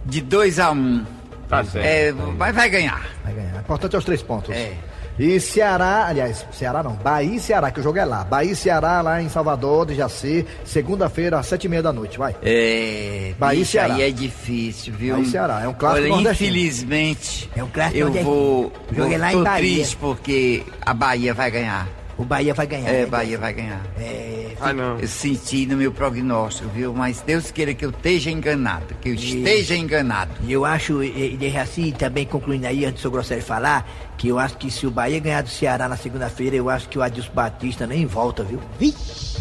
de 0.06 0.22
2 0.22 0.60
a 0.60 0.72
1 0.72 0.76
um. 0.76 1.06
Tá 1.50 1.64
certo. 1.64 1.86
É, 1.86 2.12
vai, 2.38 2.52
vai 2.52 2.70
ganhar. 2.70 3.06
Vai 3.24 3.34
ganhar. 3.34 3.56
O 3.56 3.60
importante 3.60 3.96
é 3.96 4.00
os 4.00 4.06
três 4.06 4.22
pontos. 4.22 4.56
É. 4.56 4.74
E 5.18 5.40
Ceará, 5.40 6.08
aliás, 6.08 6.46
Ceará 6.52 6.84
não, 6.84 6.92
Bahia 6.94 7.36
e 7.36 7.40
Ceará, 7.40 7.72
que 7.72 7.80
o 7.80 7.84
jogo 7.84 7.98
é 7.98 8.04
lá. 8.04 8.24
Bahia 8.26 8.52
e 8.52 8.56
Ceará, 8.56 9.00
lá 9.02 9.22
em 9.22 9.30
Salvador, 9.30 9.86
de 9.86 9.96
Jaci, 9.96 10.46
segunda-feira, 10.66 11.40
às 11.40 11.46
sete 11.46 11.66
e 11.66 11.70
meia 11.70 11.82
da 11.82 11.94
noite, 11.94 12.18
vai. 12.18 12.36
É, 12.44 13.34
Bahia 13.40 13.62
e 13.62 13.66
Ceará. 13.66 13.96
aí 13.96 14.02
é 14.04 14.12
difícil, 14.12 14.94
viu? 14.94 15.14
Bahia 15.16 15.28
e 15.28 15.32
Ceará, 15.32 15.62
é 15.64 15.68
um 15.70 15.74
clássico 15.74 16.14
Olha, 16.14 16.32
infelizmente, 16.32 17.50
É 17.56 17.64
um 17.64 17.68
clássico 17.70 17.98
eu 17.98 18.06
nordestino. 18.08 18.36
vou, 18.36 18.74
jogo 18.92 19.14
é 19.14 19.18
lá 19.18 19.32
em 19.34 19.38
tô 19.38 19.44
Bahia. 19.44 19.58
triste 19.76 19.96
porque 19.98 20.64
a 20.86 20.94
Bahia 20.94 21.34
vai 21.34 21.50
ganhar. 21.50 21.88
O 22.18 22.24
Bahia 22.24 22.54
vai 22.54 22.66
ganhar. 22.66 22.90
É, 22.90 23.02
né, 23.02 23.06
Bahia 23.06 23.38
vai 23.38 23.54
ganhar. 23.54 23.82
É, 24.00 24.56
Ah, 24.62 24.72
não. 24.72 25.00
Eu 25.00 25.08
senti 25.08 25.66
no 25.66 25.76
meu 25.76 25.92
prognóstico, 25.92 26.70
viu? 26.70 26.94
Mas 26.94 27.22
Deus 27.22 27.52
queira 27.52 27.74
que 27.74 27.84
eu 27.84 27.90
esteja 27.90 28.32
enganado, 28.32 28.96
que 29.02 29.10
eu 29.10 29.14
esteja 29.16 29.76
enganado. 29.76 30.32
E 30.44 30.52
eu 30.52 30.64
acho, 30.64 31.04
e, 31.04 31.34
e 31.34 31.38
Dejaci, 31.38 31.92
também 31.92 32.26
concluindo 32.26 32.68
aí, 32.68 32.86
antes 32.86 32.96
do 32.96 33.02
seu 33.02 33.12
Grosselho 33.12 33.42
falar, 33.42 33.86
que 34.18 34.30
eu 34.30 34.40
acho 34.40 34.58
que 34.58 34.72
se 34.72 34.88
o 34.88 34.92
Bahia 34.92 35.20
ganhar 35.20 35.42
do 35.42 35.50
Ceará 35.50 35.90
na 35.90 35.98
segunda-feira, 35.98 36.56
eu 36.56 36.70
acho 36.70 36.88
que 36.88 36.98
o 36.98 37.02
Adilson 37.02 37.34
Batista 37.34 37.86
nem 37.86 38.06
volta, 38.06 38.44
viu? 38.44 38.62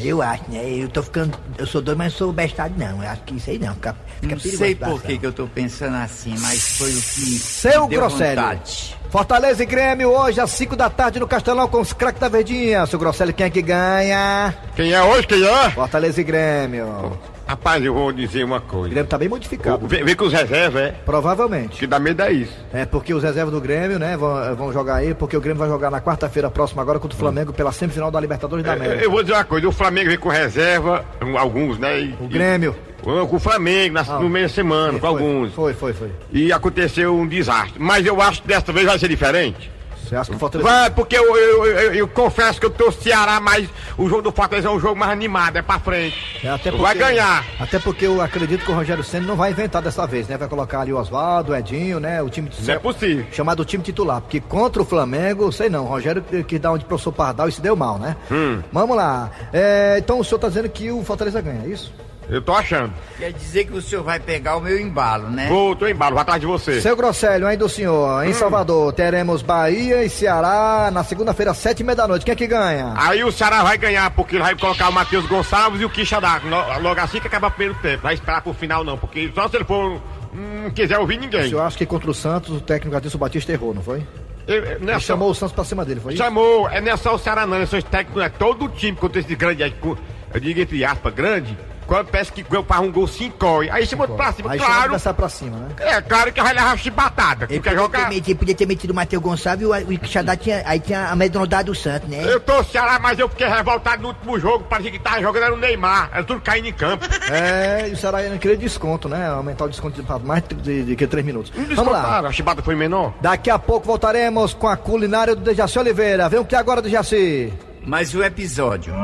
Eu 0.01 0.21
acho, 0.21 0.43
né? 0.49 0.69
Eu 0.69 0.89
tô 0.89 1.03
ficando. 1.03 1.39
Eu 1.57 1.67
sou 1.67 1.81
doido, 1.81 1.99
mas 1.99 2.13
não 2.13 2.19
sou 2.19 2.33
bestado, 2.33 2.75
não. 2.77 3.03
Eu 3.03 3.09
acho 3.09 3.23
que 3.23 3.37
isso 3.37 3.51
aí 3.51 3.59
não. 3.59 3.75
Fica, 3.75 3.97
fica 4.21 4.35
Não 4.35 4.41
sei 4.41 4.75
por 4.75 5.01
que 5.03 5.19
que 5.19 5.27
eu 5.27 5.33
tô 5.33 5.47
pensando 5.47 5.95
assim, 5.97 6.35
mas 6.41 6.77
foi 6.77 6.91
o 6.91 6.97
que 6.97 7.39
Seu 7.39 7.89
vontade. 7.89 8.97
Fortaleza 9.15 9.63
e 9.63 9.67
Grêmio, 9.67 10.11
hoje 10.11 10.41
às 10.41 10.51
5 10.51 10.75
da 10.75 10.91
tarde 10.91 11.21
no 11.21 11.29
Castelão 11.29 11.69
com 11.69 11.81
os 11.81 11.93
craques 11.93 12.21
da 12.21 12.29
Verdinha. 12.29 12.85
Seu 12.85 12.99
Grosselio, 12.99 13.33
quem 13.33 13.47
é 13.47 13.51
que 13.51 13.63
ganha? 13.63 14.53
Quem 14.75 14.93
é 14.93 15.01
hoje? 15.05 15.25
Quem 15.29 15.47
é? 15.47 15.71
Fortaleza 15.71 16.21
e 16.21 16.25
Grêmio. 16.25 17.17
Rapaz, 17.47 17.85
eu 17.85 17.93
vou 17.93 18.11
dizer 18.11 18.43
uma 18.45 18.57
O 18.57 18.61
coisa. 18.63 18.89
Grêmio 18.89 19.09
tá 19.09 19.19
bem 19.19 19.29
modificado. 19.29 19.87
Vem, 19.87 20.03
vem 20.03 20.17
com 20.17 20.25
os 20.25 20.33
reservas, 20.33 20.83
é? 20.83 20.95
Provavelmente. 21.05 21.79
Que 21.79 21.87
dá 21.87 21.99
medo 21.99 22.23
é 22.23 22.33
isso. 22.33 22.53
É 22.73 22.87
porque 22.87 23.13
os 23.13 23.23
reservas 23.23 23.53
do 23.53 23.61
Grêmio, 23.61 23.99
né, 23.99 24.17
vão, 24.17 24.57
vão 24.57 24.73
jogar 24.73 24.97
aí, 24.97 25.13
porque 25.15 25.37
o 25.37 25.41
Grêmio 25.41 25.59
vai 25.59 25.69
jogar 25.69 25.91
na 25.91 26.01
quarta-feira 26.01 26.51
próxima 26.51 26.81
agora 26.81 26.99
contra 26.99 27.15
o 27.17 27.19
Flamengo 27.21 27.53
pela 27.53 27.71
semifinal 27.71 28.11
da 28.11 28.19
Libertadores 28.19 28.65
da 28.65 28.73
Eu, 28.73 28.77
América. 28.77 29.05
eu 29.05 29.11
vou 29.11 29.23
dizer 29.23 29.35
uma 29.35 29.45
coisa, 29.45 29.69
o 29.69 29.73
Flamengo 29.73 30.09
vem 30.09 30.19
com 30.19 30.29
reserva, 30.31 31.05
alguns, 31.39 31.79
né? 31.79 32.01
E, 32.01 32.15
O 32.19 32.27
Grêmio. 32.29 32.75
e- 33.01 33.05
com 33.27 33.37
o 33.37 33.39
Flamengo, 33.39 33.93
na, 33.95 34.01
Ah. 34.01 34.19
no 34.19 34.31
meio 34.31 34.47
da 34.49 34.53
semana, 34.55 34.99
com 34.99 35.07
alguns. 35.07 35.53
Foi, 35.53 35.75
foi, 35.75 35.93
foi. 35.93 36.11
E 36.33 36.51
aconteceu 36.51 37.15
um 37.15 37.27
desastre. 37.27 37.75
Mas 37.79 38.07
eu 38.07 38.23
acho 38.23 38.41
que 38.41 38.49
desta 38.49 38.73
vez 38.73 38.87
vai 38.87 38.99
ser 38.99 39.09
diferente. 39.09 39.71
Você 40.15 40.19
acha 40.21 40.31
que 40.31 40.37
o 40.37 40.39
Fortaleza... 40.39 40.71
Vai, 40.71 40.91
porque 40.91 41.17
eu, 41.17 41.37
eu, 41.37 41.67
eu- 41.67 41.95
eu 41.95 42.09
confesso 42.09 42.61
que 42.61 42.67
eu 42.67 42.71
tô 42.71 42.91
Ceará, 42.93 43.41
mas 43.41 43.69
o 43.99 44.09
jogo 44.09 44.23
do 44.23 44.31
Fortaleza 44.33 44.69
é 44.69 44.71
um 44.71 44.79
jogo 44.79 44.97
mais 44.99 45.11
animado, 45.13 45.57
é 45.57 45.63
pra 45.63 45.79
frente. 45.81 46.17
É, 46.45 46.49
até 46.49 46.71
Vai 46.71 46.95
ganhar. 46.95 47.45
Até 47.59 47.79
porque 47.79 48.07
eu 48.07 48.21
acredito 48.21 48.65
que 48.65 48.71
o 48.71 48.75
Rogério 48.75 49.03
Senna 49.03 49.27
não 49.27 49.37
vai 49.37 49.51
inventar 49.51 49.83
dessa 49.83 50.07
vez, 50.07 50.29
né? 50.29 50.37
Vai 50.37 50.49
colocar 50.49 50.81
ali 50.81 50.93
o 50.93 50.99
Oswaldo, 50.99 51.53
o 51.53 51.57
Edinho, 51.57 51.99
né? 51.99 52.23
O 52.23 52.29
time 52.31 52.49
Isso 52.49 52.71
é 52.71 52.79
possível. 52.79 53.27
chamado 53.33 53.65
time 53.65 53.83
titular. 53.83 54.21
Porque 54.21 54.41
contra 54.41 54.81
o 54.83 54.85
Flamengo, 54.85 55.51
sei 55.53 55.69
não, 55.69 55.85
o 55.85 55.89
Rogério 55.89 56.23
que- 56.23 56.59
dá 56.59 56.71
onde 56.73 56.85
o 56.85 56.89
professor 56.89 57.13
Pardal 57.13 57.49
e 57.49 57.53
se 57.53 57.61
deu 57.61 57.75
mal, 57.75 57.99
né? 57.99 58.17
Hum. 58.31 58.61
Vamos 58.73 58.97
lá. 58.97 59.31
É, 59.53 59.97
então 59.99 60.21
o 60.21 60.25
senhor 60.25 60.39
tá 60.39 60.49
dizendo 60.49 60.69
que 60.69 60.91
o 60.91 61.03
Fortaleza 61.05 61.41
ganha, 61.41 61.63
é 61.65 61.69
isso? 61.69 61.93
Eu 62.29 62.41
tô 62.41 62.53
achando. 62.55 62.93
Quer 63.19 63.33
dizer 63.33 63.65
que 63.67 63.73
o 63.75 63.83
senhor 63.83 64.03
vai 64.03 64.19
pegar 64.19 64.57
o 64.57 64.61
meu 64.61 64.79
embalo, 64.81 65.29
né? 65.31 65.47
Vou, 65.49 65.77
tô 65.77 65.87
embalo, 65.87 66.13
vou 66.15 66.21
atrás 66.23 66.41
de 66.41 66.47
você. 66.47 66.81
Seu 66.81 66.97
Grosselho, 66.97 67.49
hein, 67.51 67.57
do 67.59 67.69
senhor? 67.69 68.25
Em 68.25 68.31
Hum. 68.31 68.35
Salvador, 68.35 68.93
teremos 68.93 69.43
Bahia 69.43 70.03
e 70.05 70.09
Ceará 70.09 70.91
na 70.93 71.05
segunda-feira, 71.05 71.53
sete 71.53 71.81
e 71.81 71.85
meia 71.85 71.97
da 71.97 72.09
noite. 72.09 72.25
Quem 72.25 72.33
é 72.33 72.37
que 72.37 72.47
ganha? 72.47 72.95
Aí 72.97 73.23
o 73.23 73.31
Ceará 73.31 73.63
vai 73.63 73.77
ganhar, 73.77 74.11
porque 74.13 74.37
ele 74.37 74.43
vai 74.43 74.57
colocar 74.57 74.89
o 74.89 74.93
Matheus 74.93 75.27
Gonçalves 75.27 75.81
e 75.81 75.85
o 75.85 75.91
Quixadá. 75.91 76.41
Logo 76.81 77.01
assim 77.01 77.21
que 77.21 77.27
acaba 77.27 77.49
o 77.49 77.51
primeiro 77.51 77.75
tempo. 77.83 78.03
Vai 78.03 78.15
esperar 78.15 78.41
pro 78.43 78.55
final, 78.55 78.83
não, 78.85 78.97
porque 78.97 79.31
só 79.35 79.49
se 79.49 79.57
ele 79.57 79.65
for. 79.65 80.01
Não 80.33 80.71
quiser 80.71 80.99
ouvir 80.99 81.17
O 81.19 81.21
ninguém. 81.21 81.45
senhor 81.49 81.61
acha 81.61 81.77
que 81.79 81.87
contra 81.87 82.11
o 82.11 82.15
Santos 82.15 82.57
o 82.57 82.61
técnico 82.61 82.97
Adilson 82.97 83.19
Batista 83.19 83.53
errou, 83.53 83.73
não 83.73 83.83
foi? 83.83 84.03
Ele, 84.49 84.57
ele- 84.59 84.67
é 84.69 84.73
Ele 84.81 84.93
só- 84.95 84.99
chamou 85.01 85.31
o 85.31 85.35
Santos 85.35 85.55
pra 85.55 85.63
cima 85.65 85.85
dele, 85.85 86.01
foi 86.01 86.15
isso? 86.15 86.23
Chamou, 86.23 86.69
é, 86.69 86.81
não 86.81 86.91
é 86.93 86.97
só 86.97 87.15
o 87.15 87.19
Ceará 87.19 87.47
não, 87.47 87.65
são 87.67 87.79
os 87.79 87.85
técnicos, 87.85 88.21
é 88.23 88.29
todo 88.29 88.65
o 88.65 88.69
time 88.69 88.97
contra 88.97 89.21
esse 89.21 89.35
grande 89.37 89.63
eu 89.63 90.41
digo 90.41 90.61
entre 90.61 90.85
aspas, 90.85 91.15
grande, 91.15 91.57
quando 91.87 92.09
parece 92.09 92.33
que 92.33 92.45
eu 92.51 92.65
faz 92.65 92.81
um 92.83 92.91
gol 92.93 93.07
se 93.07 93.25
encolhe. 93.25 93.71
Aí 93.71 93.87
chamou 93.87 94.09
pra 94.09 94.33
cima, 94.33 94.53
Aí 94.53 94.59
claro. 94.59 94.89
começar 94.89 95.15
pra 95.15 95.29
cima, 95.29 95.57
né? 95.57 95.69
É 95.79 96.01
claro 96.01 96.33
que 96.33 96.43
vai 96.43 96.53
levar 96.55 96.79
chibatada. 96.79 97.47
Ele 97.49 97.61
podia, 97.61 97.73
ter 97.73 97.77
jogar? 97.77 98.09
metido, 98.09 98.29
ele 98.31 98.39
podia 98.39 98.55
ter 98.55 98.67
metido 98.67 98.91
o 98.91 98.95
Matheus 98.95 99.23
Gonçalves 99.23 99.63
e 99.63 99.67
o, 99.67 99.95
o 99.95 99.99
Quixadá 99.99 100.37
tinha, 100.37 100.63
aí 100.65 100.81
tinha 100.81 101.09
amedrontado 101.09 101.73
o 101.73 101.75
Santos, 101.75 102.09
né? 102.09 102.23
Eu 102.25 102.41
tô 102.41 102.63
Ceará, 102.65 102.99
mas 102.99 103.19
eu 103.19 103.29
fiquei 103.29 103.47
revoltado 103.47 104.03
no 104.03 104.09
último 104.09 104.39
jogo. 104.39 104.65
Parecia 104.65 104.91
que 104.91 104.99
tava 104.99 105.21
jogando 105.21 105.45
era 105.45 105.55
o 105.55 105.59
Neymar. 105.59 106.11
Era 106.13 106.25
tudo 106.25 106.41
caindo 106.41 106.69
em 106.69 106.73
campo. 106.73 107.05
É, 107.31 107.89
e 107.89 107.93
o 107.93 107.97
Ceará 107.97 108.23
não 108.23 108.39
queria 108.39 108.57
desconto, 108.57 109.09
né? 109.09 109.27
Aumentar 109.29 109.65
o 109.65 109.69
desconto 109.69 110.01
de 110.01 110.07
pra 110.07 110.19
mais 110.19 110.43
de, 110.63 110.85
de 110.85 110.97
que 110.97 111.07
três 111.07 111.25
minutos. 111.25 111.53
Vamos 111.75 111.93
lá. 111.93 112.21
A 112.21 112.33
chibata 112.33 112.63
foi 112.63 112.75
menor. 112.75 113.13
Daqui 113.21 113.51
a 113.51 113.59
pouco 113.59 113.87
voltaremos 113.87 114.55
com 114.55 114.69
a 114.69 114.77
culinária 114.77 115.35
do 115.35 115.43
Dejaci 115.43 115.79
Oliveira. 115.79 116.29
Vem 116.29 116.41
o 116.41 116.45
que 116.45 116.57
agora, 116.57 116.81
Dejaci? 116.83 117.53
Mais 117.87 118.15
um 118.15 118.23
episódio. 118.23 118.95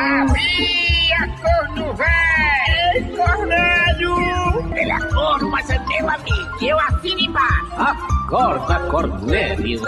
Havia 0.00 1.28
corno 1.42 1.94
velho! 1.94 2.94
Ei, 2.94 3.16
Cornélio! 3.16 4.74
Ele 4.74 4.90
é 4.92 4.98
corno, 5.12 5.50
mas 5.50 5.68
é 5.68 5.78
meu 5.78 6.08
amigo. 6.08 6.64
Eu 6.64 6.78
assino 6.80 7.20
embaixo. 7.20 7.72
Acorda, 7.76 8.80
Cornélio. 8.90 9.80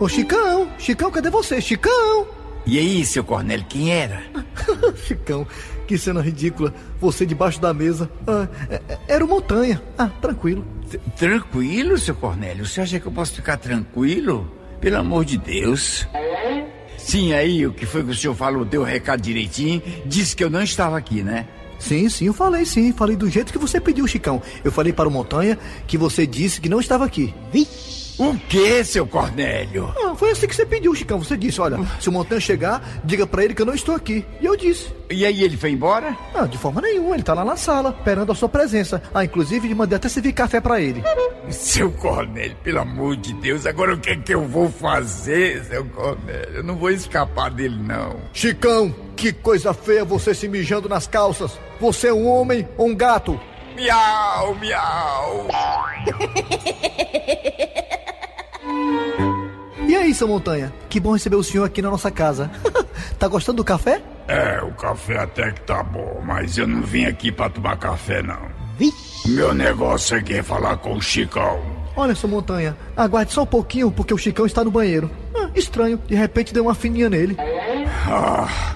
Ô, 0.00 0.08
Chicão, 0.08 0.66
Chicão, 0.78 1.10
cadê 1.10 1.28
você? 1.28 1.60
Chicão! 1.60 2.26
E 2.66 2.78
aí, 2.78 3.04
seu 3.04 3.22
Cornélio, 3.22 3.66
quem 3.68 3.92
era? 3.92 4.22
Chicão, 5.06 5.46
que 5.86 5.98
cena 5.98 6.22
ridícula. 6.22 6.72
Você 7.00 7.26
debaixo 7.26 7.60
da 7.60 7.74
mesa. 7.74 8.10
Ah, 8.26 8.48
é- 8.70 8.80
é- 8.88 8.98
era 9.08 9.22
o 9.24 9.28
Montanha. 9.28 9.82
Ah, 9.98 10.08
tranquilo. 10.22 10.64
T- 10.90 10.98
Tranquilo, 11.18 11.98
seu 11.98 12.14
Cornélio? 12.14 12.64
Você 12.64 12.80
acha 12.80 12.98
que 12.98 13.06
eu 13.06 13.12
posso 13.12 13.34
ficar 13.34 13.58
tranquilo? 13.58 14.50
Pelo 14.80 14.96
amor 14.98 15.24
de 15.26 15.36
Deus. 15.38 16.06
Sim, 17.04 17.34
aí 17.34 17.66
o 17.66 17.72
que 17.72 17.84
foi 17.84 18.02
que 18.02 18.10
o 18.10 18.14
senhor 18.14 18.34
falou, 18.34 18.64
deu 18.64 18.80
o 18.80 18.84
recado 18.84 19.20
direitinho, 19.20 19.82
disse 20.06 20.34
que 20.34 20.42
eu 20.42 20.48
não 20.48 20.62
estava 20.62 20.96
aqui, 20.96 21.22
né? 21.22 21.46
Sim, 21.78 22.08
sim, 22.08 22.26
eu 22.26 22.32
falei 22.32 22.64
sim. 22.64 22.92
Falei 22.92 23.14
do 23.14 23.28
jeito 23.28 23.52
que 23.52 23.58
você 23.58 23.78
pediu, 23.78 24.06
Chicão. 24.06 24.40
Eu 24.64 24.72
falei 24.72 24.90
para 24.90 25.06
o 25.06 25.12
Montanha 25.12 25.58
que 25.86 25.98
você 25.98 26.26
disse 26.26 26.62
que 26.62 26.68
não 26.68 26.80
estava 26.80 27.04
aqui. 27.04 27.34
O 28.18 28.36
que, 28.48 28.84
seu 28.84 29.06
Cornélio? 29.06 29.92
Ah, 30.04 30.14
foi 30.14 30.30
assim 30.30 30.46
que 30.46 30.54
você 30.54 30.64
pediu, 30.64 30.94
Chicão. 30.94 31.18
Você 31.18 31.36
disse, 31.36 31.60
olha, 31.60 31.78
se 31.98 32.08
o 32.08 32.12
Montanha 32.12 32.40
chegar, 32.40 32.80
diga 33.02 33.26
pra 33.26 33.44
ele 33.44 33.54
que 33.54 33.62
eu 33.62 33.66
não 33.66 33.74
estou 33.74 33.94
aqui. 33.94 34.24
E 34.40 34.46
eu 34.46 34.56
disse. 34.56 34.94
E 35.10 35.26
aí 35.26 35.42
ele 35.42 35.56
foi 35.56 35.70
embora? 35.70 36.16
Ah, 36.32 36.46
de 36.46 36.56
forma 36.56 36.80
nenhuma, 36.80 37.14
ele 37.16 37.24
tá 37.24 37.34
lá 37.34 37.44
na 37.44 37.56
sala, 37.56 37.94
esperando 37.98 38.30
a 38.30 38.34
sua 38.34 38.48
presença. 38.48 39.02
Ah, 39.12 39.24
inclusive, 39.24 39.74
mandei 39.74 39.96
até 39.96 40.08
servir 40.08 40.32
café 40.32 40.60
pra 40.60 40.80
ele. 40.80 41.02
Seu 41.50 41.90
Cornélio, 41.90 42.56
pelo 42.62 42.80
amor 42.80 43.16
de 43.16 43.34
Deus, 43.34 43.66
agora 43.66 43.94
o 43.94 43.98
que 43.98 44.10
é 44.10 44.16
que 44.16 44.32
eu 44.32 44.46
vou 44.46 44.70
fazer, 44.70 45.64
seu 45.64 45.84
Cornélio? 45.86 46.54
Eu 46.54 46.62
não 46.62 46.76
vou 46.76 46.90
escapar 46.90 47.50
dele, 47.50 47.76
não. 47.76 48.16
Chicão, 48.32 48.94
que 49.16 49.32
coisa 49.32 49.74
feia 49.74 50.04
você 50.04 50.32
se 50.32 50.46
mijando 50.48 50.88
nas 50.88 51.08
calças. 51.08 51.58
Você 51.80 52.08
é 52.08 52.14
um 52.14 52.28
homem 52.28 52.66
ou 52.76 52.88
um 52.88 52.94
gato? 52.94 53.38
Miau, 53.76 54.54
miau. 54.54 55.48
E 59.94 59.96
aí, 59.96 60.12
seu 60.12 60.26
Montanha? 60.26 60.74
Que 60.88 60.98
bom 60.98 61.12
receber 61.12 61.36
o 61.36 61.42
senhor 61.44 61.62
aqui 61.62 61.80
na 61.80 61.88
nossa 61.88 62.10
casa. 62.10 62.50
tá 63.16 63.28
gostando 63.28 63.58
do 63.58 63.64
café? 63.64 64.02
É, 64.26 64.60
o 64.60 64.72
café 64.72 65.18
até 65.18 65.52
que 65.52 65.60
tá 65.60 65.84
bom, 65.84 66.20
mas 66.26 66.58
eu 66.58 66.66
não 66.66 66.82
vim 66.82 67.04
aqui 67.04 67.30
pra 67.30 67.48
tomar 67.48 67.76
café, 67.76 68.20
não. 68.20 68.42
Meu 69.24 69.54
negócio 69.54 70.16
aqui 70.16 70.34
é 70.34 70.42
falar 70.42 70.78
com 70.78 70.96
o 70.96 71.00
Chicão. 71.00 71.62
Olha, 71.94 72.12
seu 72.12 72.28
Montanha, 72.28 72.76
aguarde 72.96 73.32
só 73.32 73.44
um 73.44 73.46
pouquinho, 73.46 73.88
porque 73.88 74.12
o 74.12 74.18
Chicão 74.18 74.44
está 74.44 74.64
no 74.64 74.70
banheiro. 74.72 75.08
Ah, 75.32 75.48
estranho, 75.54 75.96
de 76.08 76.16
repente 76.16 76.52
deu 76.52 76.64
uma 76.64 76.74
fininha 76.74 77.08
nele. 77.08 77.36
Ah, 78.08 78.74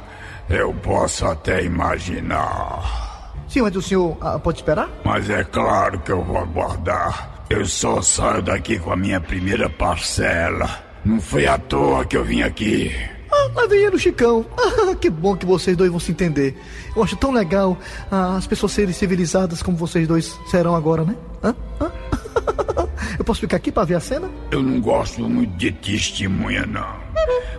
eu 0.48 0.72
posso 0.72 1.26
até 1.26 1.64
imaginar. 1.64 3.32
Sim, 3.48 3.62
mas 3.62 3.74
o 3.74 3.82
senhor 3.82 4.16
ah, 4.20 4.38
pode 4.38 4.58
esperar? 4.58 4.88
Mas 5.04 5.28
é 5.28 5.42
claro 5.42 5.98
que 5.98 6.12
eu 6.12 6.22
vou 6.22 6.38
aguardar. 6.38 7.42
Eu 7.50 7.66
só 7.66 8.00
saio 8.00 8.40
daqui 8.40 8.78
com 8.78 8.92
a 8.92 8.96
minha 8.96 9.20
primeira 9.20 9.68
parcela. 9.68 10.86
Não 11.04 11.20
foi 11.20 11.46
à 11.46 11.58
toa 11.58 12.04
que 12.04 12.16
eu 12.16 12.24
vim 12.24 12.42
aqui. 12.42 12.92
Ah, 13.30 13.50
lá 13.54 13.66
vem 13.66 13.80
ele 13.80 13.96
o 13.96 13.98
Chicão. 13.98 14.44
Ah, 14.56 14.94
que 14.94 15.10
bom 15.10 15.36
que 15.36 15.46
vocês 15.46 15.76
dois 15.76 15.90
vão 15.90 16.00
se 16.00 16.10
entender. 16.10 16.56
Eu 16.96 17.02
acho 17.02 17.16
tão 17.16 17.30
legal 17.30 17.76
ah, 18.10 18.36
as 18.36 18.46
pessoas 18.46 18.72
serem 18.72 18.92
civilizadas 18.92 19.62
como 19.62 19.76
vocês 19.76 20.06
dois 20.08 20.38
serão 20.50 20.74
agora, 20.74 21.04
né? 21.04 21.14
Hã? 21.42 21.54
Hã? 21.80 21.92
Eu 23.18 23.24
posso 23.24 23.40
ficar 23.40 23.56
aqui 23.56 23.72
pra 23.72 23.84
ver 23.84 23.94
a 23.96 24.00
cena? 24.00 24.30
Eu 24.50 24.62
não 24.62 24.80
gosto 24.80 25.28
muito 25.28 25.56
de 25.56 25.72
testemunha, 25.72 26.64
não. 26.66 26.96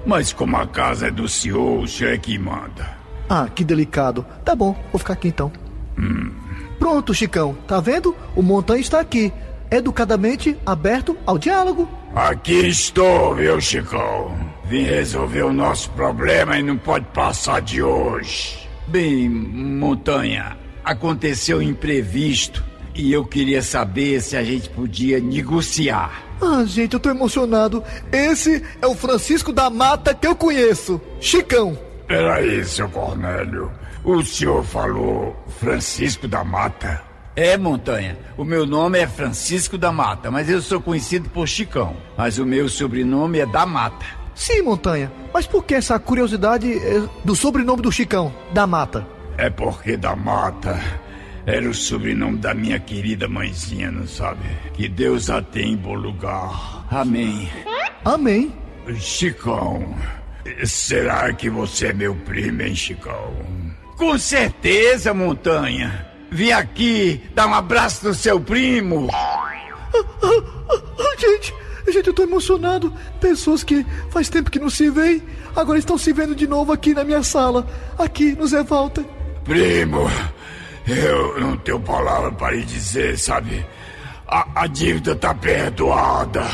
Mas 0.06 0.32
como 0.32 0.56
a 0.58 0.66
casa 0.66 1.08
é 1.08 1.12
do 1.12 1.28
senhor, 1.28 1.84
o 1.84 1.88
senhor 1.88 2.14
é 2.14 2.18
que 2.18 2.38
manda. 2.38 2.98
Ah, 3.30 3.48
que 3.54 3.64
delicado. 3.64 4.26
Tá 4.44 4.56
bom, 4.56 4.74
vou 4.92 5.00
ficar 5.00 5.14
aqui 5.14 5.28
então. 5.28 5.52
Pronto, 6.80 7.14
Chicão. 7.14 7.56
Tá 7.68 7.80
vendo? 7.80 8.16
O 8.36 8.42
Montanha 8.42 8.80
está 8.80 9.00
aqui. 9.00 9.34
Educadamente 9.72 10.58
aberto 10.66 11.18
ao 11.26 11.38
diálogo. 11.38 11.88
Aqui 12.16 12.68
estou, 12.68 13.36
viu, 13.36 13.62
Chicão? 13.62 14.36
Vim 14.66 14.84
resolver 14.84 15.44
o 15.44 15.54
nosso 15.54 15.90
problema 15.92 16.58
e 16.58 16.64
não 16.64 16.78
pode 16.78 17.06
passar 17.08 17.62
de 17.62 17.82
hoje. 17.82 18.68
Bem, 18.88 19.30
Montanha, 19.30 20.58
aconteceu 20.84 21.62
imprevisto 21.62 22.64
e 22.96 23.14
eu 23.14 23.24
queria 23.24 23.62
saber 23.62 24.22
se 24.22 24.36
a 24.36 24.44
gente 24.44 24.70
podia 24.70 25.20
negociar. 25.20 26.24
Ah, 26.42 26.64
gente, 26.66 26.94
eu 26.94 27.00
tô 27.00 27.10
emocionado. 27.10 27.84
Esse 28.12 28.64
é 28.82 28.88
o 28.88 28.96
Francisco 28.96 29.52
da 29.52 29.70
Mata 29.70 30.14
que 30.14 30.26
eu 30.26 30.36
conheço. 30.36 31.00
Chicão. 31.20 31.78
Peraí, 32.08 32.64
seu 32.66 32.90
Cornélio. 32.90 33.72
O 34.04 34.24
senhor 34.24 34.64
falou 34.64 35.36
Francisco 35.60 36.28
da 36.28 36.44
Mata? 36.44 37.09
É, 37.40 37.58
Montanha, 37.58 38.18
o 38.36 38.44
meu 38.44 38.66
nome 38.66 39.00
é 39.00 39.08
Francisco 39.08 39.78
da 39.78 39.94
Mata, 39.94 40.30
mas 40.30 40.50
eu 40.50 40.62
sou 40.62 40.82
conhecido 40.82 41.30
por 41.30 41.48
Chicão. 41.48 41.96
Mas 42.18 42.38
o 42.38 42.46
meu 42.46 42.68
sobrenome 42.68 43.40
é 43.40 43.46
da 43.46 43.66
Mata. 43.66 44.06
Sim, 44.36 44.62
Montanha. 44.62 45.10
Mas 45.34 45.48
por 45.48 45.64
que 45.64 45.74
essa 45.74 45.98
curiosidade 45.98 46.70
eh, 46.70 47.02
do 47.24 47.34
sobrenome 47.38 47.82
do 47.82 47.94
Chicão, 47.94 48.36
da 48.52 48.68
Mata? 48.68 49.08
É 49.38 49.50
porque 49.50 49.96
da 49.96 50.18
Mata 50.18 50.78
era 51.46 51.66
o 51.70 51.74
sobrenome 51.74 52.40
da 52.40 52.54
minha 52.54 52.78
querida 52.78 53.26
mãezinha, 53.30 53.90
não 53.90 54.06
sabe? 54.06 54.42
Que 54.74 54.90
Deus 54.90 55.30
a 55.30 55.42
tenha 55.42 55.72
em 55.72 55.78
bom 55.78 55.94
lugar. 55.94 56.86
Amém. 56.92 57.50
Amém. 58.04 58.54
Chicão, 58.98 59.96
será 60.66 61.32
que 61.32 61.50
você 61.50 61.88
é 61.88 61.94
meu 61.94 62.14
primo, 62.16 62.64
hein, 62.64 62.76
Chicão? 62.76 63.34
Com 63.96 64.18
certeza, 64.18 65.14
Montanha. 65.14 66.10
Vim 66.32 66.52
aqui 66.52 67.24
dar 67.34 67.48
um 67.48 67.54
abraço 67.54 68.08
no 68.08 68.14
seu 68.14 68.40
primo. 68.40 69.10
Ah, 69.12 69.52
gente, 71.18 71.54
gente, 71.88 72.08
eu 72.08 72.14
tô 72.14 72.14
tô 72.14 72.24
emocionado. 72.24 72.94
Pessoas 73.20 73.64
que 73.64 73.86
faz 74.12 74.30
tempo 74.30 74.52
que 74.52 74.60
não 74.60 74.70
se 74.70 74.90
veem, 74.90 75.24
agora 75.56 75.80
estão 75.80 75.98
se 75.98 76.14
vendo 76.14 76.36
de 76.36 76.48
novo 76.48 76.72
aqui 76.72 76.94
na 76.94 77.04
minha 77.04 77.24
sala, 77.24 77.68
aqui 77.98 78.34
no 78.34 78.48
Zé 78.48 78.64
Walter. 78.64 79.04
Primo, 79.44 80.10
eu 80.88 81.40
não 81.40 81.58
tenho 81.58 81.80
palavra 81.80 82.32
para 82.32 82.56
lhe 82.56 82.64
dizer, 82.64 83.18
sabe? 83.18 83.66
A, 84.28 84.64
a 84.64 84.68
dívida 84.68 85.16
tá 85.16 85.34
perdoada. 85.34 86.46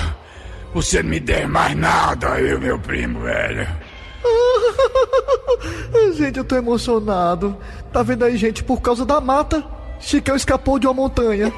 Você 0.74 1.02
não 1.02 1.10
me 1.10 1.20
der 1.20 1.48
mais 1.48 1.76
nada, 1.76 2.40
eu, 2.40 2.60
meu 2.60 2.78
primo, 2.80 3.22
velho. 3.22 3.68
gente, 6.16 6.38
eu 6.38 6.46
tô 6.46 6.56
emocionado. 6.56 7.56
Tá 7.92 8.04
vendo 8.04 8.24
aí, 8.24 8.38
gente, 8.38 8.64
por 8.64 8.82
causa 8.82 9.06
da 9.06 9.20
mata, 9.22 9.64
Chicão 10.00 10.36
escapou 10.36 10.78
de 10.78 10.88
uma 10.88 10.94
montanha. 10.94 11.52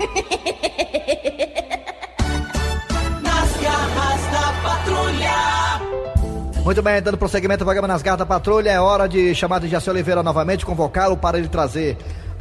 Nas 3.21 3.57
garras 3.61 4.21
da 4.31 4.53
patrulha. 4.63 5.57
Muito 6.63 6.81
bem, 6.81 7.01
dando 7.01 7.17
prosseguimento 7.17 7.63
ao 7.63 7.65
programa 7.65 7.87
nas 7.87 8.01
garras 8.01 8.19
da 8.19 8.25
patrulha, 8.25 8.69
é 8.69 8.79
hora 8.79 9.07
de 9.07 9.33
chamar 9.33 9.59
de 9.59 9.69
Jaci 9.69 9.89
Oliveira 9.89 10.21
novamente, 10.21 10.65
convocá-lo 10.65 11.15
para 11.15 11.37
ele 11.37 11.47
trazer 11.47 11.97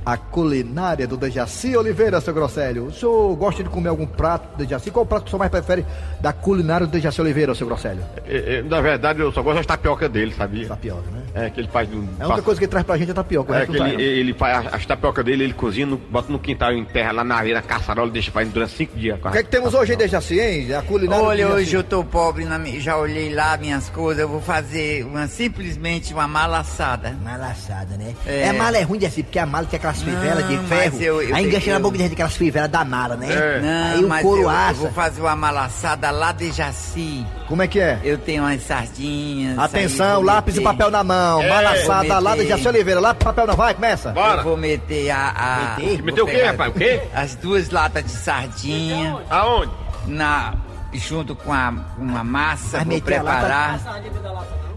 a 0.07 0.17
culinária 0.17 1.05
do 1.05 1.17
Dejaci 1.17 1.77
Oliveira, 1.77 2.21
seu 2.21 2.33
Grosselho. 2.33 2.85
O 2.85 2.93
senhor 2.93 3.35
gosta 3.35 3.65
de 3.65 3.69
comer 3.69 3.89
algum 3.89 4.07
prato 4.07 4.57
do 4.57 4.65
Dejaci? 4.65 4.89
Qual 4.89 5.05
o 5.05 5.09
prato 5.09 5.25
que 5.25 5.27
o 5.27 5.31
senhor 5.31 5.41
mais 5.41 5.51
prefere 5.51 5.85
da 6.21 6.33
culinária 6.33 6.87
do 6.87 6.93
Dejaci 6.93 7.21
Oliveira, 7.21 7.53
seu 7.57 7.67
Grosselho? 7.67 8.05
É, 8.25 8.59
é, 8.59 8.63
na 8.63 8.81
verdade, 8.81 9.19
eu 9.19 9.33
só 9.33 9.43
gosto 9.43 9.57
das 9.57 9.67
tapioca 9.67 10.09
dele, 10.09 10.33
sabia? 10.33 10.69
Tapioca, 10.69 11.11
né? 11.11 11.23
É, 11.37 11.51
que 11.51 11.61
ele 11.61 11.69
faz... 11.69 11.89
Um, 11.93 12.07
É 12.19 12.25
a 12.25 12.27
única 12.29 12.43
coisa 12.43 12.59
que 12.59 12.65
ele 12.65 12.71
traz 12.71 12.87
pra 12.87 12.97
gente 12.97 13.11
é 13.11 13.15
tapioca. 13.15 13.55
É 13.57 13.67
que 13.67 13.77
ele, 13.77 14.03
ele 14.03 14.35
faz 14.35 14.67
as 14.73 14.87
tapioca 14.87 15.23
dele, 15.23 15.45
ele 15.45 15.53
cozinha, 15.53 15.87
no- 15.87 15.97
bota 15.99 16.33
no 16.33 16.39
quintal 16.39 16.73
em 16.73 16.85
terra, 16.85 17.13
lá 17.13 17.25
na 17.25 17.35
areia, 17.37 17.55
na 17.57 17.63
caçarola, 17.63 18.11
deixa 18.11 18.31
fazendo 18.31 18.53
durante 18.55 18.73
cinco 18.73 18.97
dias. 18.97 19.19
O 19.23 19.31
que 19.31 19.39
é 19.39 19.43
que 19.43 19.51
temos 19.51 19.75
hoje 19.75 19.93
aí, 19.93 19.99
Dejaci, 19.99 20.41
hein? 20.41 20.75
A 20.75 20.83
culinária 20.83 21.23
do 21.23 21.29
Olha, 21.29 21.49
hoje 21.49 21.75
eu 21.75 21.85
tô 21.85 22.03
pobre, 22.05 22.45
na 22.45 22.59
já 22.81 22.97
olhei 22.97 23.35
lá 23.35 23.57
minhas 23.57 23.89
coisas, 23.91 24.23
eu 24.23 24.29
vou 24.29 24.41
fazer 24.41 25.05
uma, 25.05 25.27
simplesmente 25.29 26.13
uma 26.15 26.27
malaçada. 26.27 27.17
Malaçada, 27.23 27.97
né? 27.97 28.15
É. 28.27 28.41
É. 28.43 28.49
a 28.49 28.53
mala 28.55 28.77
é 28.79 28.83
ruim 28.83 28.99
de 28.99 29.07
assim, 29.07 29.23
porque 29.23 29.39
a 29.39 29.47
mala 29.47 29.67
tem 29.67 29.77
aquelas 29.79 30.03
fivelas 30.03 30.49
de 30.49 30.59
ferro. 30.67 31.01
eu- 31.03 31.23
eu- 31.23 31.35
aí 31.37 31.45
engancha 31.47 31.73
na 31.73 31.79
boca 31.79 31.97
de 31.97 32.03
gente 32.05 32.13
aquelas 32.15 32.37
fivelas 32.37 32.71
da 32.71 32.85
mala, 32.85 33.17
né? 33.17 33.27
É. 33.31 33.61
Não, 33.61 33.99
aí 33.99 34.05
o 34.05 34.09
mas 34.09 34.23
couro 34.23 34.43
eu, 34.43 34.51
eu 34.51 34.75
vou 34.75 34.91
fazer 34.93 35.21
uma 35.21 35.37
malaçada 35.37 36.11
lá 36.11 36.33
de 36.33 36.51
Jaci. 36.53 37.27
Como 37.47 37.63
é 37.63 37.69
que 37.69 37.79
é? 37.79 38.01
Eu 38.03 38.19
tenho 38.19 38.43
umas 38.43 38.61
sardinhas. 38.63 39.59
Atenção, 39.59 40.21
lápis 40.23 40.57
e 40.57 40.61
papel 40.61 40.91
na 40.91 41.05
mão. 41.05 41.41
É. 41.43 41.49
Malaçada 41.49 42.15
Vou 42.15 42.23
lá 42.23 42.37
de 42.37 42.49
Jaci 42.49 42.67
Oliveira. 42.69 43.01
Lápis 43.01 43.23
e 43.23 43.25
papel 43.25 43.47
não 43.47 43.55
vai, 43.57 43.75
começa. 43.75 44.11
Bora. 44.11 44.41
Eu 44.41 44.45
vou 44.45 44.57
meter 44.57 45.11
a. 45.11 45.75
a 45.77 45.81
Meter? 45.81 46.23
o 46.23 46.27
quê, 46.27 46.43
rapaz? 46.43 46.71
O 46.71 46.79
quê? 46.79 47.03
As 47.15 47.35
duas 47.37 47.71
latas 47.71 48.05
de 48.05 48.11
sardinha 48.11 49.17
Aonde? 49.31 49.71
na, 50.07 50.55
junto 50.93 51.35
com 51.37 51.53
a, 51.53 51.73
uma 51.99 52.25
massa, 52.25 52.79
Vai 52.79 52.85
vou 52.85 52.95
meter 52.95 53.15
a 53.19 53.23
lata- 53.23 53.39
preparar. 53.39 53.81